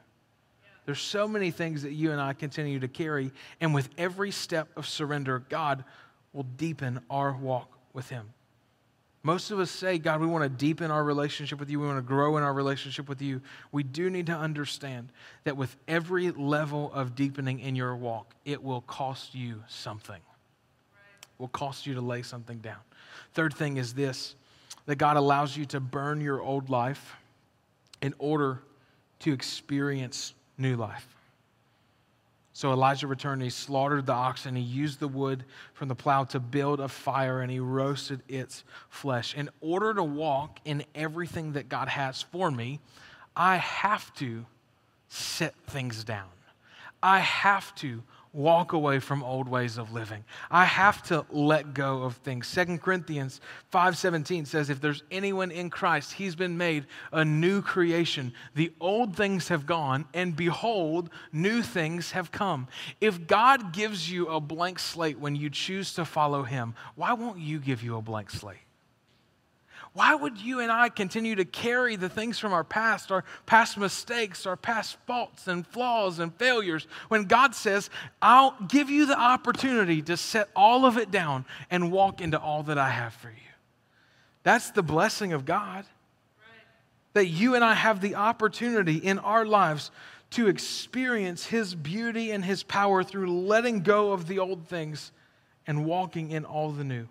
There's 0.85 1.01
so 1.01 1.27
many 1.27 1.51
things 1.51 1.81
that 1.81 1.91
you 1.91 2.11
and 2.11 2.21
I 2.21 2.33
continue 2.33 2.79
to 2.79 2.87
carry, 2.87 3.31
and 3.59 3.73
with 3.73 3.89
every 3.97 4.31
step 4.31 4.69
of 4.77 4.87
surrender, 4.87 5.39
God 5.49 5.83
will 6.31 6.43
deepen 6.43 7.01
our 7.09 7.33
walk 7.33 7.77
with 7.91 8.07
him. 8.09 8.34
Most 9.25 9.49
of 9.49 9.57
us 9.57 9.71
say, 9.71 9.97
God, 9.97 10.21
we 10.21 10.27
want 10.27 10.43
to 10.43 10.49
deepen 10.49 10.91
our 10.91 11.03
relationship 11.03 11.59
with 11.59 11.67
you. 11.67 11.79
We 11.79 11.87
want 11.87 11.97
to 11.97 12.03
grow 12.03 12.37
in 12.37 12.43
our 12.43 12.53
relationship 12.53 13.09
with 13.09 13.23
you. 13.23 13.41
We 13.71 13.81
do 13.81 14.11
need 14.11 14.27
to 14.27 14.35
understand 14.35 15.09
that 15.45 15.57
with 15.57 15.75
every 15.87 16.29
level 16.29 16.93
of 16.93 17.15
deepening 17.15 17.59
in 17.59 17.75
your 17.75 17.95
walk, 17.95 18.35
it 18.45 18.63
will 18.63 18.81
cost 18.81 19.33
you 19.33 19.63
something. 19.67 20.21
It 20.21 21.39
will 21.39 21.47
cost 21.47 21.87
you 21.87 21.95
to 21.95 22.01
lay 22.01 22.21
something 22.21 22.59
down. 22.59 22.77
Third 23.33 23.55
thing 23.55 23.77
is 23.77 23.95
this 23.95 24.35
that 24.85 24.97
God 24.97 25.17
allows 25.17 25.57
you 25.57 25.65
to 25.65 25.79
burn 25.79 26.21
your 26.21 26.39
old 26.39 26.69
life 26.69 27.15
in 28.03 28.13
order 28.19 28.61
to 29.21 29.33
experience 29.33 30.35
new 30.59 30.75
life. 30.75 31.14
So 32.55 32.71
Elijah 32.71 33.07
returned, 33.07 33.41
he 33.41 33.49
slaughtered 33.49 34.05
the 34.05 34.13
oxen, 34.13 34.55
he 34.55 34.61
used 34.61 35.01
the 35.01 35.09
wood 35.09 35.43
from 35.73 35.89
the 35.89 35.93
plow 35.93 36.23
to 36.23 36.39
build 36.39 36.79
a 36.79 36.87
fire, 36.87 37.41
and 37.41 37.51
he 37.51 37.59
roasted 37.59 38.21
its 38.29 38.63
flesh. 38.87 39.35
In 39.35 39.49
order 39.59 39.93
to 39.93 40.01
walk 40.01 40.59
in 40.63 40.85
everything 40.95 41.51
that 41.51 41.67
God 41.67 41.89
has 41.89 42.21
for 42.21 42.49
me, 42.49 42.79
I 43.35 43.57
have 43.57 44.13
to 44.15 44.45
set 45.09 45.53
things 45.67 46.05
down. 46.05 46.29
I 47.03 47.19
have 47.19 47.75
to 47.75 48.03
walk 48.35 48.73
away 48.73 48.99
from 48.99 49.23
old 49.23 49.47
ways 49.47 49.77
of 49.77 49.93
living. 49.93 50.23
I 50.51 50.65
have 50.65 51.01
to 51.03 51.25
let 51.29 51.73
go 51.73 52.03
of 52.03 52.17
things. 52.17 52.47
Second 52.47 52.81
Corinthians 52.81 53.39
5:17 53.71 54.45
says 54.45 54.69
if 54.69 54.81
there's 54.81 55.03
anyone 55.09 55.51
in 55.51 55.69
Christ, 55.69 56.13
he's 56.13 56.35
been 56.35 56.57
made 56.57 56.85
a 57.11 57.23
new 57.23 57.61
creation. 57.61 58.33
The 58.53 58.73
old 58.81 59.15
things 59.15 59.47
have 59.47 59.65
gone 59.65 60.05
and 60.13 60.35
behold, 60.35 61.09
new 61.31 61.61
things 61.61 62.11
have 62.11 62.31
come. 62.31 62.67
If 62.99 63.25
God 63.25 63.71
gives 63.71 64.11
you 64.11 64.27
a 64.27 64.41
blank 64.41 64.79
slate 64.79 65.17
when 65.17 65.35
you 65.35 65.49
choose 65.49 65.93
to 65.93 66.03
follow 66.03 66.43
him, 66.43 66.75
why 66.95 67.13
won't 67.13 67.39
you 67.39 67.59
give 67.59 67.81
you 67.81 67.95
a 67.95 68.01
blank 68.01 68.29
slate? 68.29 68.64
Why 69.95 70.13
would 70.13 70.37
you 70.37 70.59
and 70.59 70.69
I 70.69 70.89
continue 70.89 71.35
to 71.35 71.45
carry 71.45 71.95
the 71.95 72.09
things 72.09 72.37
from 72.37 72.51
our 72.51 72.65
past, 72.65 73.13
our 73.13 73.23
past 73.45 73.77
mistakes, 73.77 74.45
our 74.45 74.57
past 74.57 74.97
faults 75.07 75.47
and 75.47 75.65
flaws 75.65 76.19
and 76.19 76.35
failures, 76.35 76.85
when 77.07 77.23
God 77.23 77.55
says, 77.55 77.89
I'll 78.21 78.57
give 78.67 78.89
you 78.89 79.05
the 79.05 79.17
opportunity 79.17 80.01
to 80.01 80.17
set 80.17 80.49
all 80.53 80.85
of 80.85 80.97
it 80.97 81.11
down 81.11 81.45
and 81.71 81.93
walk 81.93 82.19
into 82.19 82.37
all 82.37 82.63
that 82.63 82.77
I 82.77 82.89
have 82.89 83.13
for 83.13 83.29
you? 83.29 83.35
That's 84.43 84.71
the 84.71 84.83
blessing 84.83 85.31
of 85.31 85.45
God. 85.45 85.85
That 87.13 87.27
you 87.27 87.55
and 87.55 87.63
I 87.63 87.73
have 87.73 88.01
the 88.01 88.15
opportunity 88.15 88.97
in 88.97 89.17
our 89.19 89.45
lives 89.45 89.91
to 90.31 90.49
experience 90.49 91.45
His 91.45 91.73
beauty 91.73 92.31
and 92.31 92.43
His 92.43 92.63
power 92.63 93.01
through 93.01 93.31
letting 93.31 93.79
go 93.79 94.11
of 94.11 94.27
the 94.27 94.39
old 94.39 94.67
things 94.67 95.13
and 95.65 95.85
walking 95.85 96.31
in 96.31 96.43
all 96.43 96.71
the 96.71 96.83
new. 96.83 97.07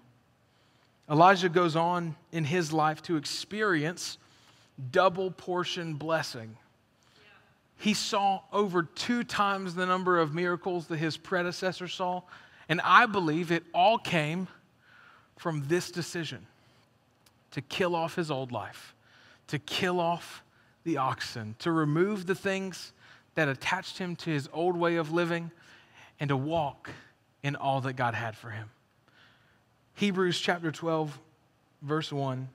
Elijah 1.10 1.48
goes 1.48 1.76
on 1.76 2.16
in 2.32 2.44
his 2.44 2.72
life 2.72 3.02
to 3.02 3.16
experience 3.16 4.18
double 4.90 5.30
portion 5.30 5.94
blessing. 5.94 6.56
He 7.76 7.94
saw 7.94 8.40
over 8.52 8.82
two 8.82 9.24
times 9.24 9.74
the 9.74 9.84
number 9.84 10.18
of 10.18 10.34
miracles 10.34 10.86
that 10.86 10.96
his 10.96 11.16
predecessor 11.16 11.88
saw, 11.88 12.22
and 12.68 12.80
I 12.82 13.06
believe 13.06 13.52
it 13.52 13.64
all 13.74 13.98
came 13.98 14.48
from 15.36 15.64
this 15.68 15.90
decision 15.90 16.46
to 17.50 17.60
kill 17.60 17.94
off 17.94 18.14
his 18.14 18.30
old 18.30 18.52
life, 18.52 18.94
to 19.48 19.58
kill 19.58 20.00
off 20.00 20.42
the 20.84 20.96
oxen, 20.96 21.54
to 21.58 21.70
remove 21.70 22.26
the 22.26 22.34
things 22.34 22.92
that 23.34 23.48
attached 23.48 23.98
him 23.98 24.16
to 24.16 24.30
his 24.30 24.48
old 24.52 24.76
way 24.76 24.96
of 24.96 25.12
living, 25.12 25.50
and 26.20 26.28
to 26.28 26.36
walk 26.36 26.90
in 27.42 27.56
all 27.56 27.80
that 27.82 27.94
God 27.94 28.14
had 28.14 28.36
for 28.36 28.50
him. 28.50 28.70
Hebrews 29.94 30.38
chapter 30.38 30.72
12, 30.72 31.18
verse 31.82 32.12
1. 32.12 32.48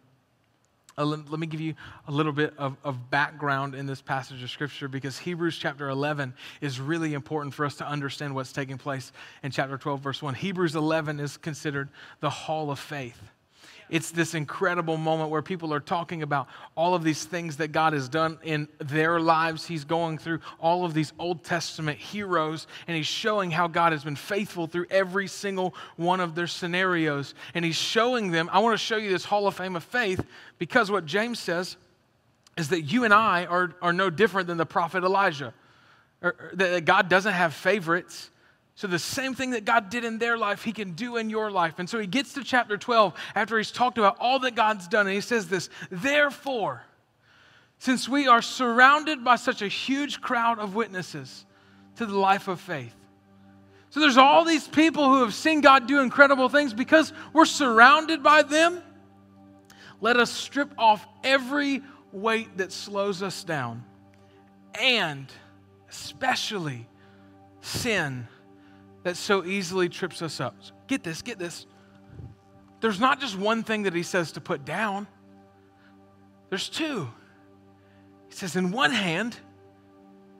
Uh, 0.97 1.06
let, 1.06 1.32
let, 1.32 1.39
me 1.39 1.47
give 1.47 1.62
you 1.62 1.73
a 2.08 2.12
little 2.12 2.34
bit 2.34 2.54
of, 2.58 2.75
of 2.84 3.10
background 3.10 3.73
in 3.73 3.86
this 3.86 4.02
passage 4.02 4.43
of 4.43 4.49
Scripture 4.49 4.89
because 4.89 5.17
Hebrews 5.17 5.58
chapter 5.58 5.88
11 5.88 6.34
is 6.60 6.82
really 6.82 7.13
important 7.13 7.54
for 7.54 7.65
us 7.65 7.75
to 7.75 7.88
understand 7.88 8.36
what's 8.36 8.52
taking 8.52 8.78
place 8.78 9.13
in 9.41 9.52
chapter 9.52 9.78
12, 9.78 10.02
verse 10.02 10.21
1. 10.21 10.34
Hebrews 10.34 10.75
11 10.75 11.21
is 11.21 11.38
considered 11.38 11.88
the 12.19 12.30
hall 12.30 12.69
of 12.69 12.80
faith 12.80 13.21
it's 13.89 14.12
this 14.12 14.34
incredible 14.34 14.97
moment 14.97 15.30
where 15.30 15.41
people 15.41 15.73
are 15.73 15.80
talking 15.80 16.21
about 16.23 16.47
all 16.75 16.93
of 16.93 17.04
these 17.04 17.25
things 17.25 17.58
that 17.58 17.71
God 17.71 17.93
has 17.93 18.08
done 18.08 18.38
in 18.43 18.67
their 18.80 19.19
lives. 19.19 19.65
He's 19.65 19.84
going 19.84 20.17
through 20.17 20.39
all 20.60 20.86
of 20.86 20.93
these 20.93 21.13
Old 21.17 21.43
Testament 21.43 21.97
heroes, 21.97 22.67
and 22.88 22.95
he's 22.95 23.08
showing 23.08 23.52
how 23.52 23.67
God 23.67 23.91
has 23.91 24.04
been 24.04 24.15
faithful 24.15 24.67
through 24.67 24.86
every 24.89 25.28
single 25.28 25.73
one 25.95 26.19
of 26.19 26.36
their 26.36 26.47
scenarios. 26.47 27.34
And 27.54 27.65
he's 27.65 27.75
showing 27.75 28.32
them, 28.32 28.49
I 28.52 28.60
want 28.60 28.73
to 28.73 28.84
show 28.84 28.97
you 28.97 29.10
this 29.10 29.25
Hall 29.25 29.47
of 29.47 29.56
Fame 29.56 29.75
of 29.75 29.84
faith 29.84 30.23
because 30.58 30.91
what 30.91 31.06
James 31.06 31.39
says 31.39 31.78
is 32.58 32.69
that 32.69 32.82
you 32.82 33.06
and 33.06 33.13
I 33.13 33.45
are, 33.45 33.73
are 33.82 33.93
no 33.93 34.10
different 34.10 34.47
than 34.47 34.58
the 34.58 34.65
prophet 34.65 35.04
Elijah. 35.04 35.54
Or, 36.21 36.36
or, 36.38 36.52
that 36.56 36.86
God 36.86 37.10
doesn't 37.10 37.34
have 37.34 37.54
favorites. 37.54 38.30
So, 38.80 38.88
the 38.88 38.98
same 38.98 39.34
thing 39.34 39.52
that 39.52 39.65
God 39.65 39.89
did 39.89 40.06
in 40.06 40.20
their 40.20 40.38
life, 40.38 40.63
He 40.63 40.72
can 40.72 40.94
do 40.94 41.18
in 41.18 41.30
your 41.30 41.52
life. 41.52 41.80
And 41.80 41.89
so, 41.89 42.00
He 42.00 42.08
gets 42.08 42.32
to 42.36 42.46
chapter 42.46 42.78
12 42.78 43.13
after 43.36 43.58
He's 43.58 43.72
talked 43.72 43.98
about 43.98 44.15
all 44.22 44.39
that 44.39 44.56
God's 44.56 44.88
done, 44.88 45.06
and 45.06 45.13
He 45.13 45.20
says 45.20 45.50
this 45.50 45.70
Therefore, 45.92 46.82
since 47.80 48.08
we 48.08 48.30
are 48.30 48.42
surrounded 48.42 49.22
by 49.22 49.36
such 49.36 49.62
a 49.62 49.68
huge 49.68 50.22
crowd 50.22 50.60
of 50.60 50.76
witnesses 50.76 51.46
to 51.98 52.06
the 52.06 52.15
life 52.15 52.48
of 52.48 52.62
faith. 52.62 52.96
So, 53.89 54.00
there's 54.00 54.15
all 54.15 54.46
these 54.46 54.65
people 54.65 55.10
who 55.10 55.24
have 55.24 55.34
seen 55.34 55.60
God 55.60 55.86
do 55.86 56.00
incredible 56.00 56.48
things 56.48 56.74
because 56.74 57.12
we're 57.34 57.44
surrounded 57.44 58.24
by 58.24 58.44
them. 58.44 58.82
Let 60.00 60.15
us 60.15 60.32
strip 60.32 60.72
off 60.78 61.06
every 61.22 61.84
weight 62.13 62.60
that 62.60 62.72
slows 62.72 63.24
us 63.24 63.44
down, 63.44 63.84
and 64.74 65.30
especially 65.89 66.88
sin 67.60 68.26
that 69.10 69.17
so 69.17 69.43
easily 69.43 69.89
trips 69.89 70.22
us 70.22 70.39
up. 70.39 70.56
So 70.60 70.72
get 70.86 71.04
this, 71.04 71.24
get 71.24 71.39
this. 71.39 71.65
There's 72.80 73.00
not 73.00 73.19
just 73.19 73.36
one 73.36 73.63
thing 73.63 73.84
that 73.84 73.93
he 73.95 74.04
says 74.04 74.34
to 74.34 74.41
put 74.41 74.65
down, 74.65 75.08
there's 76.50 76.69
two. 76.69 77.10
He 78.30 78.36
says, 78.36 78.56
in 78.56 78.72
one 78.72 78.91
hand, 78.91 79.36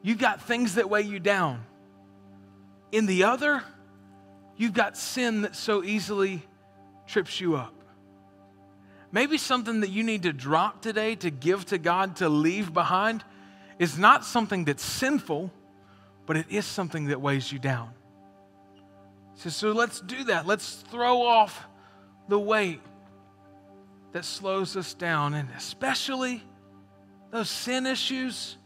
you've 0.04 0.20
got 0.20 0.44
things 0.44 0.76
that 0.76 0.88
weigh 0.88 1.02
you 1.02 1.20
down, 1.20 1.66
in 2.92 3.08
the 3.08 3.24
other, 3.24 3.64
you've 4.56 4.74
got 4.74 4.96
sin 4.96 5.42
that 5.42 5.56
so 5.56 5.84
easily 5.84 6.44
trips 7.08 7.42
you 7.42 7.56
up. 7.56 7.74
Maybe 9.12 9.40
something 9.40 9.80
that 9.80 9.90
you 9.90 10.04
need 10.04 10.24
to 10.24 10.34
drop 10.34 10.84
today 10.84 11.16
to 11.16 11.32
give 11.32 11.66
to 11.66 11.80
God 11.80 12.18
to 12.18 12.30
leave 12.30 12.72
behind 12.72 13.24
is 13.80 13.98
not 13.98 14.26
something 14.26 14.66
that's 14.66 14.86
sinful, 14.86 15.52
but 16.28 16.38
it 16.38 16.46
is 16.52 16.68
something 16.68 17.08
that 17.08 17.20
weighs 17.20 17.52
you 17.52 17.58
down. 17.58 17.90
So, 19.40 19.50
so 19.50 19.72
let's 19.72 20.02
do 20.02 20.26
that. 20.26 20.46
Let's 20.46 20.84
throw 20.92 21.22
off 21.22 21.66
the 22.28 22.38
weight 22.38 22.82
that 24.12 24.26
slows 24.26 24.76
us 24.76 24.94
down, 24.94 25.34
and 25.34 25.48
especially 25.56 26.44
those 27.32 27.50
sin 27.50 27.86
issues. 27.86 28.58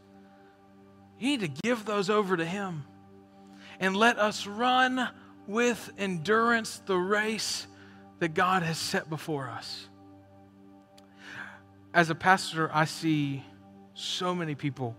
You 1.20 1.28
need 1.28 1.42
to 1.42 1.62
give 1.64 1.86
those 1.86 2.10
over 2.10 2.36
to 2.36 2.44
Him 2.44 2.86
and 3.80 3.96
let 3.96 4.18
us 4.18 4.48
run 4.48 5.10
with 5.46 5.92
endurance 6.00 6.82
the 6.88 6.98
race 6.98 7.68
that 8.18 8.34
God 8.34 8.64
has 8.64 8.80
set 8.80 9.08
before 9.08 9.50
us. 9.50 9.88
As 11.94 12.10
a 12.10 12.16
pastor, 12.16 12.72
I 12.74 12.86
see 12.86 13.46
so 13.94 14.34
many 14.34 14.56
people 14.56 14.96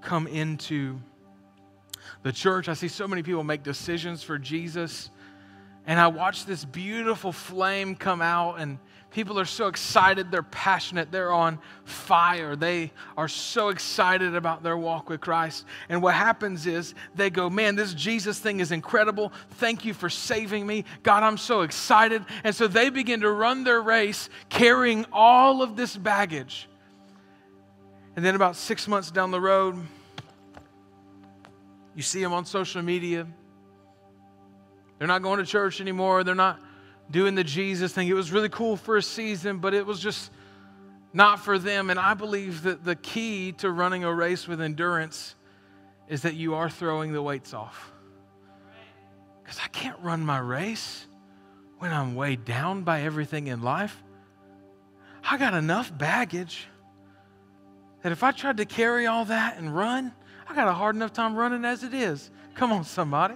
come 0.00 0.26
into 0.26 0.98
the 2.28 2.32
church. 2.32 2.68
I 2.68 2.74
see 2.74 2.88
so 2.88 3.08
many 3.08 3.22
people 3.22 3.42
make 3.42 3.62
decisions 3.62 4.22
for 4.22 4.38
Jesus 4.38 5.08
And 5.86 5.98
I 5.98 6.08
watch 6.08 6.44
this 6.44 6.62
beautiful 6.62 7.32
flame 7.32 7.94
come 7.94 8.20
out, 8.20 8.56
and 8.60 8.78
people 9.10 9.40
are 9.40 9.46
so 9.46 9.68
excited. 9.68 10.30
They're 10.30 10.42
passionate. 10.42 11.10
They're 11.10 11.32
on 11.32 11.58
fire. 11.86 12.54
They 12.54 12.92
are 13.16 13.28
so 13.28 13.70
excited 13.70 14.34
about 14.34 14.62
their 14.62 14.76
walk 14.76 15.08
with 15.08 15.22
Christ. 15.22 15.64
And 15.88 16.02
what 16.02 16.14
happens 16.14 16.66
is 16.66 16.92
they 17.14 17.30
go, 17.30 17.48
Man, 17.48 17.74
this 17.74 17.94
Jesus 17.94 18.38
thing 18.38 18.60
is 18.60 18.70
incredible. 18.70 19.32
Thank 19.52 19.86
you 19.86 19.94
for 19.94 20.10
saving 20.10 20.66
me. 20.66 20.84
God, 21.02 21.22
I'm 21.22 21.38
so 21.38 21.62
excited. 21.62 22.22
And 22.44 22.54
so 22.54 22.68
they 22.68 22.90
begin 22.90 23.22
to 23.22 23.32
run 23.32 23.64
their 23.64 23.80
race 23.80 24.28
carrying 24.50 25.06
all 25.10 25.62
of 25.62 25.76
this 25.76 25.96
baggage. 25.96 26.68
And 28.14 28.22
then 28.22 28.34
about 28.34 28.56
six 28.56 28.86
months 28.86 29.10
down 29.10 29.30
the 29.30 29.40
road, 29.40 29.78
you 31.98 32.02
see 32.02 32.22
them 32.22 32.32
on 32.32 32.46
social 32.46 32.80
media 32.80 33.26
they're 34.98 35.08
not 35.08 35.22
going 35.22 35.38
to 35.38 35.46
church 35.46 35.80
anymore. 35.80 36.24
They're 36.24 36.34
not 36.34 36.60
doing 37.10 37.34
the 37.34 37.44
Jesus 37.44 37.92
thing. 37.92 38.08
It 38.08 38.14
was 38.14 38.32
really 38.32 38.48
cool 38.48 38.76
for 38.76 38.96
a 38.96 39.02
season, 39.02 39.58
but 39.58 39.72
it 39.72 39.86
was 39.86 40.00
just 40.00 40.30
not 41.12 41.40
for 41.40 41.58
them. 41.58 41.88
And 41.90 41.98
I 41.98 42.14
believe 42.14 42.62
that 42.62 42.84
the 42.84 42.96
key 42.96 43.52
to 43.58 43.70
running 43.70 44.04
a 44.04 44.12
race 44.12 44.48
with 44.48 44.60
endurance 44.60 45.36
is 46.08 46.22
that 46.22 46.34
you 46.34 46.54
are 46.54 46.68
throwing 46.68 47.12
the 47.12 47.22
weights 47.22 47.54
off. 47.54 47.92
Because 49.42 49.60
I 49.64 49.68
can't 49.68 49.98
run 50.00 50.20
my 50.20 50.38
race 50.38 51.06
when 51.78 51.92
I'm 51.92 52.16
weighed 52.16 52.44
down 52.44 52.82
by 52.82 53.02
everything 53.02 53.46
in 53.46 53.62
life. 53.62 54.02
I 55.22 55.38
got 55.38 55.54
enough 55.54 55.96
baggage 55.96 56.66
that 58.02 58.12
if 58.12 58.22
I 58.22 58.32
tried 58.32 58.56
to 58.58 58.64
carry 58.64 59.06
all 59.06 59.26
that 59.26 59.58
and 59.58 59.74
run, 59.74 60.12
I 60.48 60.54
got 60.54 60.68
a 60.68 60.72
hard 60.72 60.96
enough 60.96 61.12
time 61.12 61.34
running 61.34 61.64
as 61.64 61.82
it 61.82 61.94
is. 61.94 62.30
Come 62.54 62.72
on, 62.72 62.84
somebody 62.84 63.34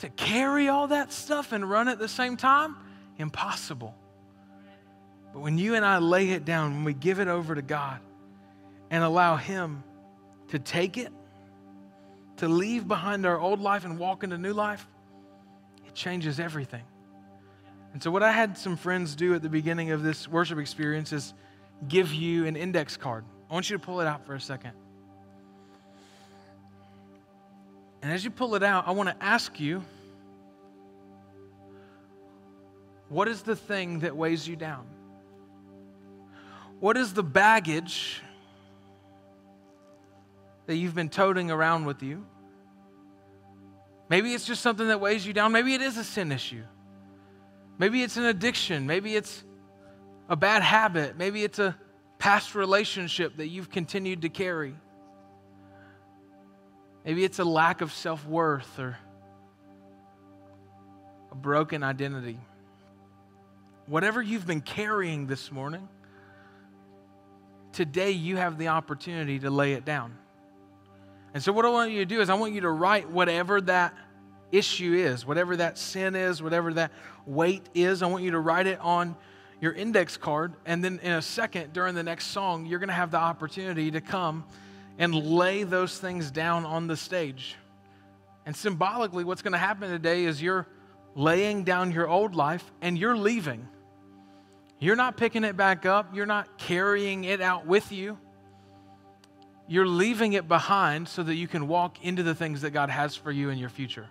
to 0.00 0.08
carry 0.10 0.68
all 0.68 0.88
that 0.88 1.12
stuff 1.12 1.52
and 1.52 1.68
run 1.68 1.88
at 1.88 1.98
the 1.98 2.08
same 2.08 2.36
time? 2.36 2.76
Impossible. 3.18 3.94
But 5.32 5.40
when 5.40 5.58
you 5.58 5.74
and 5.74 5.84
I 5.84 5.98
lay 5.98 6.30
it 6.30 6.44
down, 6.44 6.74
when 6.74 6.84
we 6.84 6.94
give 6.94 7.20
it 7.20 7.28
over 7.28 7.54
to 7.54 7.62
God 7.62 8.00
and 8.90 9.02
allow 9.02 9.36
Him 9.36 9.82
to 10.48 10.58
take 10.58 10.96
it, 10.96 11.12
to 12.36 12.48
leave 12.48 12.86
behind 12.86 13.26
our 13.26 13.38
old 13.38 13.60
life 13.60 13.84
and 13.84 13.98
walk 13.98 14.22
into 14.22 14.38
new 14.38 14.52
life, 14.52 14.86
it 15.86 15.94
changes 15.94 16.38
everything. 16.38 16.84
And 17.92 18.02
so, 18.02 18.10
what 18.10 18.22
I 18.22 18.30
had 18.30 18.56
some 18.56 18.76
friends 18.76 19.16
do 19.16 19.34
at 19.34 19.42
the 19.42 19.48
beginning 19.48 19.90
of 19.90 20.02
this 20.02 20.28
worship 20.28 20.58
experience 20.58 21.12
is 21.12 21.34
give 21.88 22.14
you 22.14 22.46
an 22.46 22.54
index 22.54 22.96
card. 22.96 23.24
I 23.50 23.54
want 23.54 23.68
you 23.68 23.76
to 23.76 23.84
pull 23.84 24.00
it 24.00 24.06
out 24.06 24.24
for 24.24 24.34
a 24.34 24.40
second. 24.40 24.72
And 28.02 28.12
as 28.12 28.24
you 28.24 28.30
pull 28.30 28.54
it 28.54 28.62
out, 28.62 28.86
I 28.86 28.92
want 28.92 29.08
to 29.08 29.24
ask 29.24 29.58
you 29.58 29.82
what 33.08 33.26
is 33.26 33.42
the 33.42 33.56
thing 33.56 34.00
that 34.00 34.16
weighs 34.16 34.46
you 34.46 34.56
down? 34.56 34.86
What 36.80 36.96
is 36.96 37.12
the 37.14 37.22
baggage 37.22 38.22
that 40.66 40.76
you've 40.76 40.94
been 40.94 41.08
toting 41.08 41.50
around 41.50 41.86
with 41.86 42.02
you? 42.02 42.24
Maybe 44.08 44.32
it's 44.32 44.44
just 44.44 44.62
something 44.62 44.88
that 44.88 45.00
weighs 45.00 45.26
you 45.26 45.32
down. 45.32 45.52
Maybe 45.52 45.74
it 45.74 45.82
is 45.82 45.96
a 45.96 46.04
sin 46.04 46.32
issue. 46.32 46.62
Maybe 47.78 48.02
it's 48.02 48.16
an 48.16 48.24
addiction. 48.24 48.86
Maybe 48.86 49.16
it's 49.16 49.44
a 50.28 50.36
bad 50.36 50.62
habit. 50.62 51.16
Maybe 51.16 51.44
it's 51.44 51.58
a 51.58 51.76
past 52.18 52.54
relationship 52.54 53.36
that 53.36 53.48
you've 53.48 53.70
continued 53.70 54.22
to 54.22 54.28
carry. 54.28 54.74
Maybe 57.08 57.24
it's 57.24 57.38
a 57.38 57.44
lack 57.44 57.80
of 57.80 57.90
self 57.90 58.26
worth 58.26 58.78
or 58.78 58.98
a 61.32 61.34
broken 61.34 61.82
identity. 61.82 62.38
Whatever 63.86 64.20
you've 64.20 64.46
been 64.46 64.60
carrying 64.60 65.26
this 65.26 65.50
morning, 65.50 65.88
today 67.72 68.10
you 68.10 68.36
have 68.36 68.58
the 68.58 68.68
opportunity 68.68 69.38
to 69.38 69.48
lay 69.48 69.72
it 69.72 69.86
down. 69.86 70.18
And 71.32 71.42
so, 71.42 71.50
what 71.50 71.64
I 71.64 71.70
want 71.70 71.92
you 71.92 72.00
to 72.00 72.04
do 72.04 72.20
is, 72.20 72.28
I 72.28 72.34
want 72.34 72.52
you 72.52 72.60
to 72.60 72.70
write 72.70 73.08
whatever 73.08 73.62
that 73.62 73.94
issue 74.52 74.92
is, 74.92 75.24
whatever 75.24 75.56
that 75.56 75.78
sin 75.78 76.14
is, 76.14 76.42
whatever 76.42 76.74
that 76.74 76.92
weight 77.24 77.70
is. 77.74 78.02
I 78.02 78.06
want 78.08 78.22
you 78.22 78.32
to 78.32 78.38
write 78.38 78.66
it 78.66 78.80
on 78.80 79.16
your 79.62 79.72
index 79.72 80.18
card. 80.18 80.52
And 80.66 80.84
then, 80.84 81.00
in 81.02 81.12
a 81.12 81.22
second, 81.22 81.72
during 81.72 81.94
the 81.94 82.02
next 82.02 82.26
song, 82.26 82.66
you're 82.66 82.80
going 82.80 82.88
to 82.88 82.94
have 82.94 83.10
the 83.10 83.16
opportunity 83.16 83.92
to 83.92 84.02
come 84.02 84.44
and 84.98 85.14
lay 85.14 85.62
those 85.62 85.96
things 85.98 86.30
down 86.30 86.66
on 86.66 86.88
the 86.88 86.96
stage. 86.96 87.56
And 88.44 88.54
symbolically, 88.54 89.24
what's 89.24 89.42
going 89.42 89.52
to 89.52 89.58
happen 89.58 89.90
today 89.90 90.24
is 90.24 90.42
you're 90.42 90.66
laying 91.14 91.64
down 91.64 91.92
your 91.92 92.08
old 92.08 92.34
life 92.34 92.64
and 92.82 92.98
you're 92.98 93.16
leaving. 93.16 93.68
You're 94.80 94.96
not 94.96 95.16
picking 95.16 95.44
it 95.44 95.56
back 95.56 95.86
up, 95.86 96.14
you're 96.14 96.26
not 96.26 96.58
carrying 96.58 97.24
it 97.24 97.40
out 97.40 97.66
with 97.66 97.92
you. 97.92 98.18
You're 99.70 99.86
leaving 99.86 100.32
it 100.32 100.48
behind 100.48 101.08
so 101.08 101.22
that 101.22 101.34
you 101.34 101.46
can 101.46 101.68
walk 101.68 102.02
into 102.02 102.22
the 102.22 102.34
things 102.34 102.62
that 102.62 102.70
God 102.70 102.88
has 102.88 103.14
for 103.14 103.30
you 103.30 103.50
in 103.50 103.58
your 103.58 103.68
future. 103.68 104.06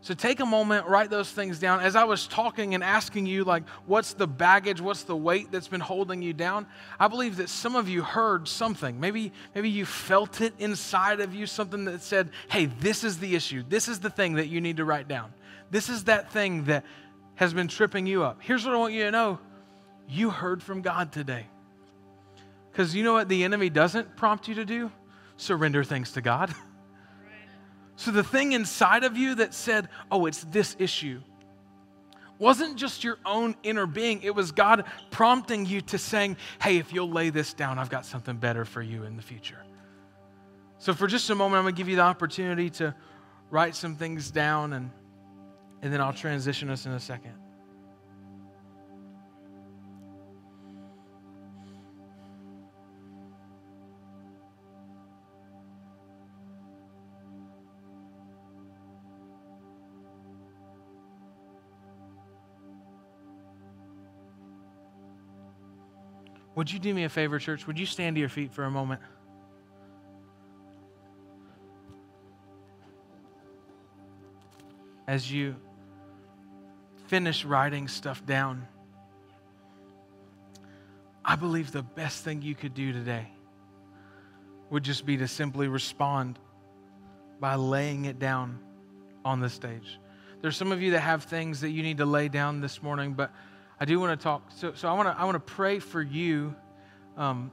So 0.00 0.14
take 0.14 0.38
a 0.38 0.46
moment, 0.46 0.86
write 0.86 1.10
those 1.10 1.30
things 1.30 1.58
down. 1.58 1.80
As 1.80 1.96
I 1.96 2.04
was 2.04 2.28
talking 2.28 2.74
and 2.74 2.84
asking 2.84 3.26
you, 3.26 3.42
like, 3.42 3.68
what's 3.84 4.12
the 4.12 4.28
baggage, 4.28 4.80
what's 4.80 5.02
the 5.02 5.16
weight 5.16 5.50
that's 5.50 5.66
been 5.66 5.80
holding 5.80 6.22
you 6.22 6.32
down? 6.32 6.66
I 7.00 7.08
believe 7.08 7.38
that 7.38 7.48
some 7.48 7.74
of 7.74 7.88
you 7.88 8.02
heard 8.02 8.46
something. 8.46 9.00
Maybe, 9.00 9.32
maybe 9.56 9.68
you 9.68 9.84
felt 9.84 10.40
it 10.40 10.54
inside 10.60 11.20
of 11.20 11.34
you, 11.34 11.46
something 11.46 11.84
that 11.86 12.02
said, 12.02 12.30
hey, 12.48 12.66
this 12.66 13.02
is 13.02 13.18
the 13.18 13.34
issue. 13.34 13.64
This 13.68 13.88
is 13.88 13.98
the 13.98 14.10
thing 14.10 14.34
that 14.34 14.46
you 14.46 14.60
need 14.60 14.76
to 14.76 14.84
write 14.84 15.08
down. 15.08 15.32
This 15.70 15.88
is 15.88 16.04
that 16.04 16.32
thing 16.32 16.64
that 16.64 16.84
has 17.34 17.52
been 17.52 17.68
tripping 17.68 18.06
you 18.06 18.22
up. 18.22 18.38
Here's 18.40 18.64
what 18.64 18.74
I 18.74 18.78
want 18.78 18.94
you 18.94 19.04
to 19.04 19.10
know 19.10 19.40
you 20.08 20.30
heard 20.30 20.62
from 20.62 20.80
God 20.80 21.12
today. 21.12 21.46
Because 22.70 22.94
you 22.94 23.02
know 23.02 23.14
what 23.14 23.28
the 23.28 23.42
enemy 23.42 23.68
doesn't 23.68 24.16
prompt 24.16 24.46
you 24.46 24.54
to 24.54 24.64
do? 24.64 24.92
Surrender 25.36 25.82
things 25.82 26.12
to 26.12 26.20
God. 26.20 26.54
So 27.98 28.12
the 28.12 28.22
thing 28.22 28.52
inside 28.52 29.02
of 29.02 29.16
you 29.16 29.34
that 29.34 29.52
said, 29.52 29.88
oh, 30.08 30.26
it's 30.26 30.44
this 30.44 30.76
issue, 30.78 31.20
wasn't 32.38 32.76
just 32.76 33.02
your 33.02 33.18
own 33.26 33.56
inner 33.64 33.86
being. 33.86 34.22
It 34.22 34.36
was 34.36 34.52
God 34.52 34.84
prompting 35.10 35.66
you 35.66 35.80
to 35.80 35.98
saying, 35.98 36.36
hey, 36.62 36.76
if 36.76 36.92
you'll 36.92 37.10
lay 37.10 37.30
this 37.30 37.54
down, 37.54 37.76
I've 37.76 37.90
got 37.90 38.06
something 38.06 38.36
better 38.36 38.64
for 38.64 38.80
you 38.80 39.02
in 39.02 39.16
the 39.16 39.22
future. 39.22 39.58
So 40.78 40.94
for 40.94 41.08
just 41.08 41.28
a 41.30 41.34
moment, 41.34 41.58
I'm 41.58 41.64
going 41.64 41.74
to 41.74 41.76
give 41.76 41.88
you 41.88 41.96
the 41.96 42.02
opportunity 42.02 42.70
to 42.70 42.94
write 43.50 43.74
some 43.74 43.96
things 43.96 44.30
down, 44.30 44.74
and, 44.74 44.92
and 45.82 45.92
then 45.92 46.00
I'll 46.00 46.12
transition 46.12 46.70
us 46.70 46.86
in 46.86 46.92
a 46.92 47.00
second. 47.00 47.34
Would 66.58 66.72
you 66.72 66.80
do 66.80 66.92
me 66.92 67.04
a 67.04 67.08
favor, 67.08 67.38
church? 67.38 67.68
Would 67.68 67.78
you 67.78 67.86
stand 67.86 68.16
to 68.16 68.20
your 68.20 68.28
feet 68.28 68.52
for 68.52 68.64
a 68.64 68.70
moment? 68.70 69.00
As 75.06 75.30
you 75.30 75.54
finish 77.06 77.44
writing 77.44 77.86
stuff 77.86 78.26
down, 78.26 78.66
I 81.24 81.36
believe 81.36 81.70
the 81.70 81.84
best 81.84 82.24
thing 82.24 82.42
you 82.42 82.56
could 82.56 82.74
do 82.74 82.92
today 82.92 83.28
would 84.68 84.82
just 84.82 85.06
be 85.06 85.16
to 85.18 85.28
simply 85.28 85.68
respond 85.68 86.40
by 87.38 87.54
laying 87.54 88.06
it 88.06 88.18
down 88.18 88.58
on 89.24 89.38
the 89.38 89.48
stage. 89.48 90.00
There's 90.42 90.56
some 90.56 90.72
of 90.72 90.82
you 90.82 90.90
that 90.90 91.02
have 91.02 91.22
things 91.22 91.60
that 91.60 91.70
you 91.70 91.84
need 91.84 91.98
to 91.98 92.04
lay 92.04 92.26
down 92.26 92.60
this 92.60 92.82
morning, 92.82 93.14
but 93.14 93.30
I 93.80 93.84
do 93.84 94.00
want 94.00 94.18
to 94.18 94.22
talk. 94.22 94.50
So, 94.54 94.72
so 94.74 94.88
I 94.88 94.92
want 94.92 95.08
to 95.08 95.20
I 95.20 95.24
want 95.24 95.34
to 95.34 95.52
pray 95.52 95.78
for 95.78 96.02
you 96.02 96.54
um, 97.16 97.50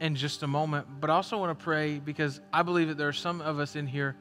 in 0.00 0.14
just 0.14 0.42
a 0.42 0.46
moment, 0.46 0.86
but 1.00 1.10
I 1.10 1.14
also 1.14 1.38
want 1.38 1.56
to 1.58 1.62
pray 1.62 1.98
because 1.98 2.40
I 2.52 2.62
believe 2.62 2.88
that 2.88 2.98
there 2.98 3.08
are 3.08 3.12
some 3.12 3.40
of 3.40 3.58
us 3.58 3.76
in 3.76 3.86
here 3.86 4.16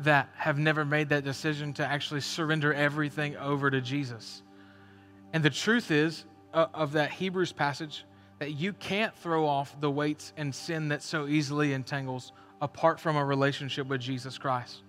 that 0.00 0.28
have 0.34 0.58
never 0.58 0.84
made 0.84 1.08
that 1.08 1.24
decision 1.24 1.72
to 1.74 1.86
actually 1.86 2.20
surrender 2.20 2.72
everything 2.72 3.36
over 3.36 3.70
to 3.70 3.80
Jesus. 3.80 4.42
And 5.32 5.42
the 5.42 5.50
truth 5.50 5.90
is 5.90 6.24
uh, 6.54 6.66
of 6.72 6.92
that 6.92 7.10
Hebrews 7.10 7.52
passage 7.52 8.04
that 8.38 8.52
you 8.52 8.72
can't 8.72 9.14
throw 9.16 9.46
off 9.46 9.78
the 9.80 9.90
weights 9.90 10.32
and 10.36 10.54
sin 10.54 10.88
that 10.88 11.02
so 11.02 11.26
easily 11.26 11.72
entangles 11.72 12.32
apart 12.62 13.00
from 13.00 13.16
a 13.16 13.24
relationship 13.24 13.86
with 13.88 14.00
Jesus 14.00 14.38
Christ. 14.38 14.82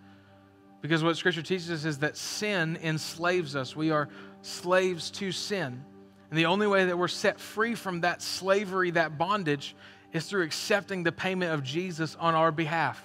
Because 0.82 1.04
what 1.04 1.18
Scripture 1.18 1.42
teaches 1.42 1.72
us 1.72 1.86
is 1.86 1.98
that 2.00 2.16
sin 2.16 2.78
enslaves 2.82 3.56
us. 3.56 3.76
We 3.76 3.92
are 3.92 4.10
slaves 4.42 5.12
to 5.12 5.32
sin. 5.32 5.84
And 6.30 6.38
the 6.38 6.46
only 6.46 6.68
way 6.68 6.86
that 6.86 6.98
we're 6.98 7.08
set 7.08 7.40
free 7.40 7.76
from 7.76 8.02
that 8.02 8.22
slavery, 8.22 8.92
that 8.92 9.18
bondage, 9.18 9.76
is 10.14 10.26
through 10.26 10.44
accepting 10.44 11.04
the 11.04 11.12
payment 11.12 11.54
of 11.54 11.64
Jesus 11.64 12.16
on 12.20 12.36
our 12.36 12.52
behalf. 12.52 13.02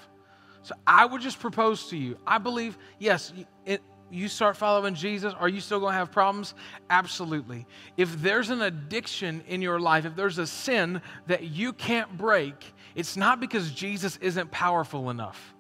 So 0.63 0.75
I 0.87 1.05
would 1.05 1.21
just 1.21 1.41
propose 1.41 1.89
to 1.89 1.97
you 1.97 2.17
I 2.27 2.39
believe, 2.39 2.79
yes, 2.99 3.33
it, 3.67 3.83
you 4.11 4.29
start 4.29 4.57
following 4.57 4.95
Jesus, 4.95 5.35
are 5.35 5.49
you 5.49 5.61
still 5.61 5.81
going 5.81 5.93
to 5.93 5.99
have 5.99 6.13
problems? 6.13 6.55
Absolutely. 6.89 7.67
If 7.97 8.21
there's 8.23 8.51
an 8.51 8.63
addiction 8.63 9.43
in 9.49 9.61
your 9.61 9.81
life, 9.81 10.05
if 10.05 10.15
there's 10.15 10.39
a 10.39 10.47
sin 10.47 11.03
that 11.27 11.45
you 11.45 11.73
can't 11.73 12.17
break, 12.17 12.55
it's 12.95 13.17
not 13.17 13.41
because 13.41 13.73
Jesus 13.73 14.17
isn't 14.19 14.51
powerful 14.51 15.11
enough. 15.11 15.55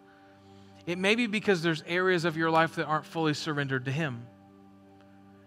It 0.86 0.98
may 0.98 1.14
be 1.14 1.26
because 1.26 1.62
there's 1.62 1.82
areas 1.86 2.24
of 2.24 2.36
your 2.36 2.50
life 2.50 2.76
that 2.76 2.84
aren't 2.84 3.06
fully 3.06 3.34
surrendered 3.34 3.86
to 3.86 3.90
Him. 3.90 4.26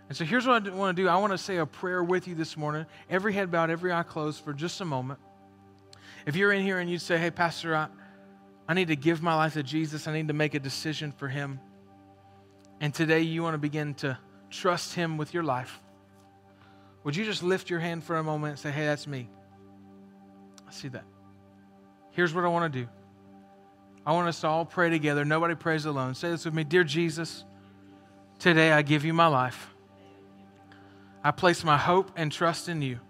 And 0.07 0.15
so 0.15 0.23
here's 0.23 0.47
what 0.47 0.65
I 0.65 0.69
want 0.71 0.95
to 0.95 1.03
do 1.03 1.09
I 1.09 1.17
want 1.17 1.33
to 1.33 1.37
say 1.37 1.57
a 1.57 1.65
prayer 1.65 2.03
with 2.03 2.27
you 2.27 2.35
this 2.35 2.55
morning, 2.55 2.85
every 3.09 3.33
head 3.33 3.51
bowed, 3.51 3.69
every 3.69 3.91
eye 3.91 4.03
closed 4.03 4.43
for 4.43 4.53
just 4.53 4.79
a 4.81 4.85
moment. 4.85 5.19
If 6.25 6.35
you're 6.35 6.51
in 6.51 6.63
here 6.63 6.79
and 6.79 6.89
you 6.89 6.97
say, 6.97 7.17
hey, 7.17 7.31
Pastor, 7.31 7.75
I, 7.75 7.87
I 8.67 8.73
need 8.73 8.89
to 8.89 8.95
give 8.95 9.21
my 9.21 9.35
life 9.35 9.53
to 9.53 9.63
Jesus, 9.63 10.07
I 10.07 10.13
need 10.13 10.27
to 10.27 10.33
make 10.33 10.53
a 10.53 10.59
decision 10.59 11.11
for 11.11 11.27
Him 11.27 11.59
and 12.79 12.93
today 12.93 13.21
you 13.21 13.41
want 13.43 13.55
to 13.55 13.59
begin 13.59 13.93
to 13.95 14.17
trust 14.49 14.93
Him 14.93 15.17
with 15.17 15.33
your 15.33 15.43
life, 15.43 15.79
would 17.03 17.15
you 17.15 17.25
just 17.25 17.43
lift 17.43 17.69
your 17.69 17.79
hand 17.79 18.03
for 18.03 18.17
a 18.17 18.23
moment 18.23 18.51
and 18.51 18.59
say, 18.59 18.71
Hey, 18.71 18.85
that's 18.85 19.07
me? 19.07 19.29
I 20.67 20.71
see 20.71 20.89
that. 20.89 21.05
Here's 22.11 22.33
what 22.33 22.43
I 22.43 22.47
want 22.47 22.71
to 22.71 22.79
do 22.81 22.87
I 24.05 24.13
want 24.13 24.27
us 24.27 24.41
to 24.41 24.47
all 24.47 24.65
pray 24.65 24.89
together. 24.89 25.25
Nobody 25.25 25.55
prays 25.55 25.85
alone. 25.85 26.15
Say 26.15 26.29
this 26.29 26.45
with 26.45 26.53
me 26.53 26.63
Dear 26.63 26.83
Jesus, 26.83 27.45
today 28.39 28.71
I 28.71 28.81
give 28.81 29.05
you 29.05 29.13
my 29.13 29.27
life. 29.27 29.73
I 31.27 31.31
place 31.31 31.65
my 31.65 31.75
hope 31.75 32.09
and 32.15 32.31
trust 32.31 32.69
in 32.69 32.81
you. 32.81 33.01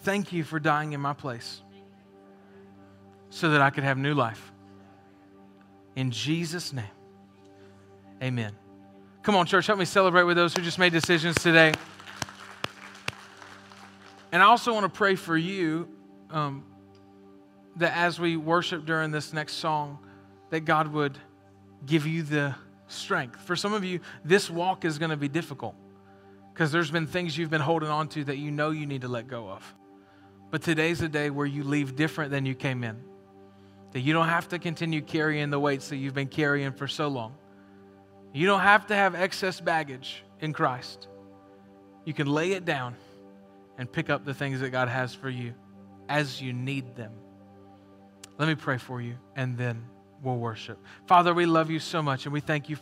Thank 0.00 0.32
you 0.32 0.42
for 0.42 0.58
dying 0.58 0.92
in 0.92 1.00
my 1.00 1.12
place 1.12 1.62
so 3.28 3.50
that 3.50 3.62
I 3.62 3.70
could 3.70 3.84
have 3.84 3.96
new 3.96 4.12
life. 4.12 4.50
In 5.94 6.10
Jesus' 6.10 6.72
name. 6.72 6.90
Amen. 8.20 8.56
Come 9.22 9.36
on, 9.36 9.46
church, 9.46 9.68
help 9.68 9.78
me 9.78 9.84
celebrate 9.84 10.24
with 10.24 10.36
those 10.36 10.52
who 10.52 10.62
just 10.62 10.80
made 10.80 10.92
decisions 10.92 11.36
today. 11.36 11.72
And 14.32 14.42
I 14.42 14.46
also 14.46 14.74
want 14.74 14.92
to 14.92 14.98
pray 14.98 15.14
for 15.14 15.36
you 15.36 15.88
um, 16.30 16.64
that 17.76 17.96
as 17.96 18.18
we 18.18 18.36
worship 18.36 18.84
during 18.84 19.12
this 19.12 19.32
next 19.32 19.52
song, 19.52 20.00
that 20.50 20.62
God 20.62 20.88
would 20.88 21.16
give 21.86 22.04
you 22.04 22.24
the 22.24 22.56
strength. 22.88 23.40
For 23.42 23.54
some 23.54 23.72
of 23.72 23.84
you, 23.84 24.00
this 24.24 24.50
walk 24.50 24.84
is 24.84 24.98
going 24.98 25.12
to 25.12 25.16
be 25.16 25.28
difficult 25.28 25.76
because 26.60 26.72
there's 26.72 26.90
been 26.90 27.06
things 27.06 27.38
you've 27.38 27.48
been 27.48 27.62
holding 27.62 27.88
on 27.88 28.06
to 28.06 28.22
that 28.22 28.36
you 28.36 28.50
know 28.50 28.68
you 28.68 28.84
need 28.84 29.00
to 29.00 29.08
let 29.08 29.26
go 29.26 29.48
of. 29.48 29.74
But 30.50 30.60
today's 30.60 31.00
a 31.00 31.08
day 31.08 31.30
where 31.30 31.46
you 31.46 31.64
leave 31.64 31.96
different 31.96 32.30
than 32.30 32.44
you 32.44 32.54
came 32.54 32.84
in. 32.84 33.02
That 33.92 34.00
you 34.00 34.12
don't 34.12 34.28
have 34.28 34.46
to 34.48 34.58
continue 34.58 35.00
carrying 35.00 35.48
the 35.48 35.58
weights 35.58 35.88
that 35.88 35.96
you've 35.96 36.12
been 36.12 36.28
carrying 36.28 36.72
for 36.72 36.86
so 36.86 37.08
long. 37.08 37.34
You 38.34 38.46
don't 38.46 38.60
have 38.60 38.88
to 38.88 38.94
have 38.94 39.14
excess 39.14 39.58
baggage 39.58 40.22
in 40.40 40.52
Christ. 40.52 41.08
You 42.04 42.12
can 42.12 42.26
lay 42.26 42.52
it 42.52 42.66
down 42.66 42.94
and 43.78 43.90
pick 43.90 44.10
up 44.10 44.26
the 44.26 44.34
things 44.34 44.60
that 44.60 44.68
God 44.68 44.88
has 44.88 45.14
for 45.14 45.30
you 45.30 45.54
as 46.10 46.42
you 46.42 46.52
need 46.52 46.94
them. 46.94 47.12
Let 48.36 48.48
me 48.48 48.54
pray 48.54 48.76
for 48.76 49.00
you, 49.00 49.14
and 49.34 49.56
then 49.56 49.82
we'll 50.22 50.36
worship. 50.36 50.78
Father, 51.06 51.32
we 51.32 51.46
love 51.46 51.70
you 51.70 51.78
so 51.78 52.02
much, 52.02 52.26
and 52.26 52.34
we 52.34 52.40
thank 52.40 52.68
you. 52.68 52.76